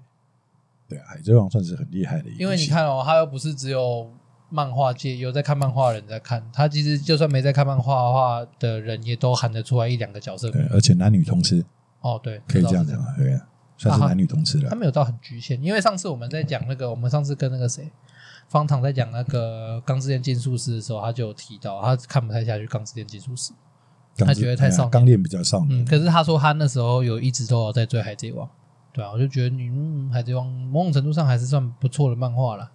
[0.89, 2.39] 对啊，海贼王算是很厉害的一个。
[2.39, 4.13] 因为你看哦，他又不是只有
[4.51, 10.51] 漫画界有在看漫画的人在看，他其实就算没在看漫画的话的人，也都喊得出来一两个角色。
[10.51, 11.65] 对，而且男女通吃。
[12.01, 13.49] 哦，对，可以这样讲，对啊，
[13.79, 14.69] 算是男女通吃了。
[14.69, 17.91] 他没有到很局限，因为上次我们在讲那个，我们上次跟那个谁。
[18.49, 23.53] 方糖在讲那个《钢之炼金术师》的时候，他就有提到，他看不太下去《钢之炼金术师》，
[24.27, 25.83] 他觉得太少年，钢炼比较少年。
[25.83, 28.47] 嗯，可是他说他那时候有一直都有在追《海贼王》，
[28.93, 29.63] 对啊，我就觉得你
[30.13, 32.71] 《海贼王》某种程度上还是算不错的漫画了，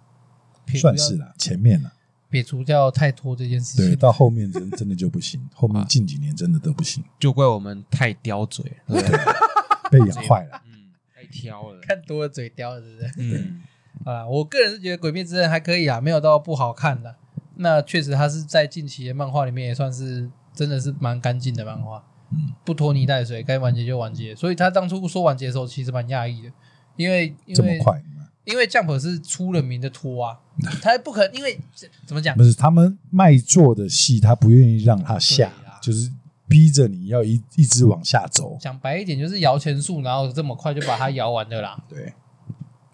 [0.80, 1.92] 算是了，前面了，
[2.28, 9.00] 撇除掉太拖这件事情，对，到后面真真的就不行， 后面近几年真的都不行，就怪我们太刁嘴，对，
[9.90, 13.12] 被养坏了，嗯，太挑了，看多了嘴刁了，是不是？
[13.18, 13.62] 嗯。
[14.04, 17.16] 啊，我个人是觉得《鬼灭之刃》还可以啊，没有到不好看的。
[17.56, 24.34] 那确实，它是在近期的漫画里面也算是真的是蛮干净的漫画，嗯，不拖泥带水，该完结就完结。
[24.34, 26.52] 所以他当初说完结的时候，其实蛮讶异的，
[26.96, 28.00] 因为因为这么快，
[28.44, 30.38] 因为 Jump 是出了名的拖啊，
[30.80, 31.58] 他不可能，因为
[32.06, 32.36] 怎么讲？
[32.36, 35.50] 不是他们卖座的戏，他不愿意让他下，
[35.82, 36.12] 就是
[36.46, 38.56] 逼着你要一一直往下走。
[38.60, 41.82] 讲白一点，就是摇钱树，然后这么快就把它摇完的啦。
[41.90, 42.14] 对。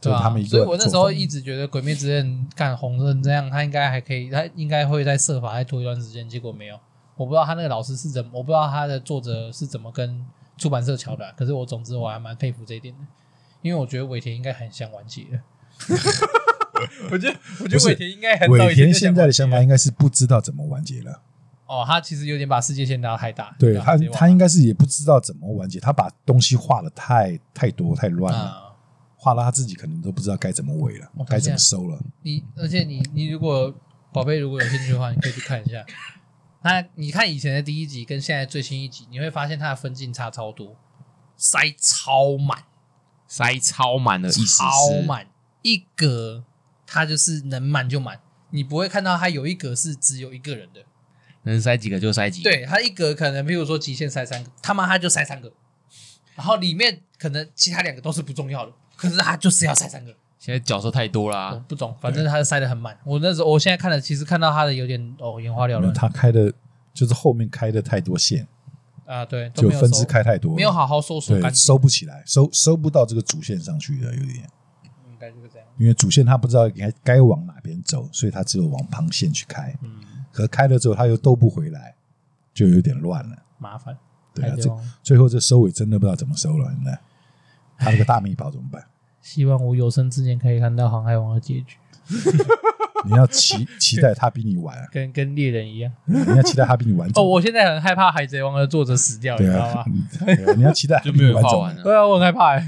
[0.05, 6.29] 对啊，所以我那时候一直觉得《鬼灭之刃》干红成这样，他应该还可以，他应该会再设法再拖一段时间。
[6.29, 6.79] 结果没有，
[7.17, 10.25] 我不知道他那个老师是怎么，我不知道他的作者是怎么跟
[10.57, 11.33] 出版社乔的。
[11.37, 13.01] 可是我总之我还蛮佩服这一点的，
[13.63, 15.41] 因为我觉得尾田应该很想完结的。
[17.11, 21.23] 我觉得，我觉得尾田应该很尾田现在的想法应该是不知道怎么完结了。
[21.67, 23.57] 哦，他其实有点把世界线拉太大。
[23.59, 28.61] 对他，他应该是也不知道怎么完结，他把东西画的太太多太乱了。
[28.61, 28.74] 嗯
[29.25, 31.99] 画了他自己可能都不知道该怎么尾了，该怎么收了。
[32.21, 33.75] 你而且你你如果
[34.13, 35.83] 宝贝如果有兴趣的话，你可以去看一下。
[36.63, 40.77] 那你看以前的第一集跟现在最新一集，你会发现它的分镜差超多，
[41.39, 42.65] 塞超满，
[43.27, 45.27] 塞超满的意思超满
[45.63, 46.45] 一格，
[46.87, 48.21] 它就是能满就满，
[48.51, 50.85] 你不会看到它有一格是只有一个人的，
[51.45, 52.51] 能塞几个就塞几个。
[52.51, 55.51] 对，它一格可能比如说极限塞三个，他妈他就塞三个，
[56.35, 58.73] 然后里面可能其他两个都是不重要的。
[58.97, 62.97] 可是他就是要塞三个，现在角色太多了，啊，不懂，反正他塞得很满。
[63.05, 65.93] 我那时候，我现在看了，其实看到他的有点哦，眼花缭乱。
[65.93, 66.53] 他开的
[66.93, 68.47] 就是后面开的太多线，
[69.07, 74.49] 啊，对，就分支开太多，没有好好收收，对，收不起来，收收不到这个主线上去的，有点，
[75.09, 75.67] 应该就是这样。
[75.77, 79.77] 因为主线他不知道该该往哪边走，所以他只有往旁线去开。
[79.83, 81.95] 嗯，可开了之后他又兜不回来，
[82.53, 83.97] 就有点乱了，麻烦。
[84.33, 84.71] 对啊，这
[85.03, 87.01] 最后这收尾真的不知道怎么收了，现在
[87.79, 88.83] 他那个大秘宝怎么办？
[89.21, 91.77] 希望我有生之年可以看到《航海王》的结局。
[93.07, 95.93] 你要期期待他比你晚， 跟跟猎人一样。
[96.07, 97.09] 你要期待他比你晚。
[97.15, 99.85] 哦，我现在很害怕《海贼王》的作者死掉，你知道吗？
[100.57, 101.83] 你要期待 就没有画完了。
[101.83, 102.59] 对啊，我很害怕。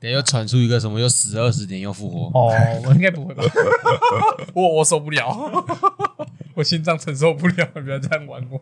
[0.00, 2.38] 等又传出一个什么，又死二十年又复活。
[2.38, 2.52] 哦，
[2.86, 3.42] 我应该不会吧？
[4.54, 5.26] 我我受不了，
[6.54, 8.60] 我心脏承受不了，不要这样玩我。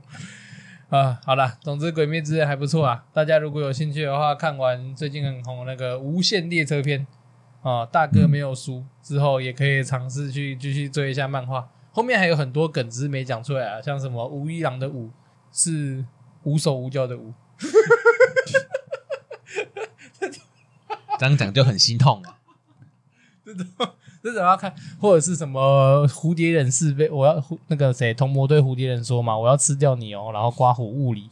[0.93, 7.07] 啊，好了，总之《鬼灭之刃》还不错啊，大家如果有兴趣的话，看完最近很红的那个《无限列车篇》
[7.67, 15.11] 啊，大哥没有输之后，也可以尝试去继续追一下漫画，后面还有很多梗只是没讲出来啊，像什么吴一郎的无
[15.51, 16.05] 是
[16.43, 17.33] 无手无脚的无，
[21.19, 22.37] 这样讲就很心痛啊，
[23.47, 23.67] 这种。
[24.23, 31.29] 这种要看，或者是什么蝴蝶忍是被我要那个谁同魔对蝴蝶忍说嘛，我要吃掉你哦，然后刮胡物理，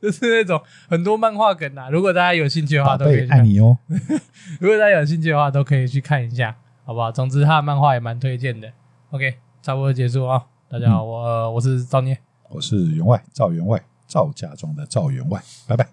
[0.00, 1.90] 就是那种很多漫画梗啊。
[1.90, 3.76] 如果大家有兴趣的话，都可以去看你哦。
[4.60, 7.10] 如果大家有兴趣的话，都可以去看一下，好不好？
[7.10, 8.70] 总之，他的漫画也蛮推荐的。
[9.10, 10.44] OK，差不多结束啊。
[10.68, 12.16] 大家好，我、呃、我是赵聂，
[12.48, 15.88] 我是员外赵员外赵家庄的赵员外，拜拜。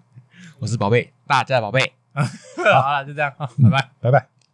[0.60, 4.37] 我是宝贝大家的宝贝， 好了，就这样啊，拜拜，拜拜。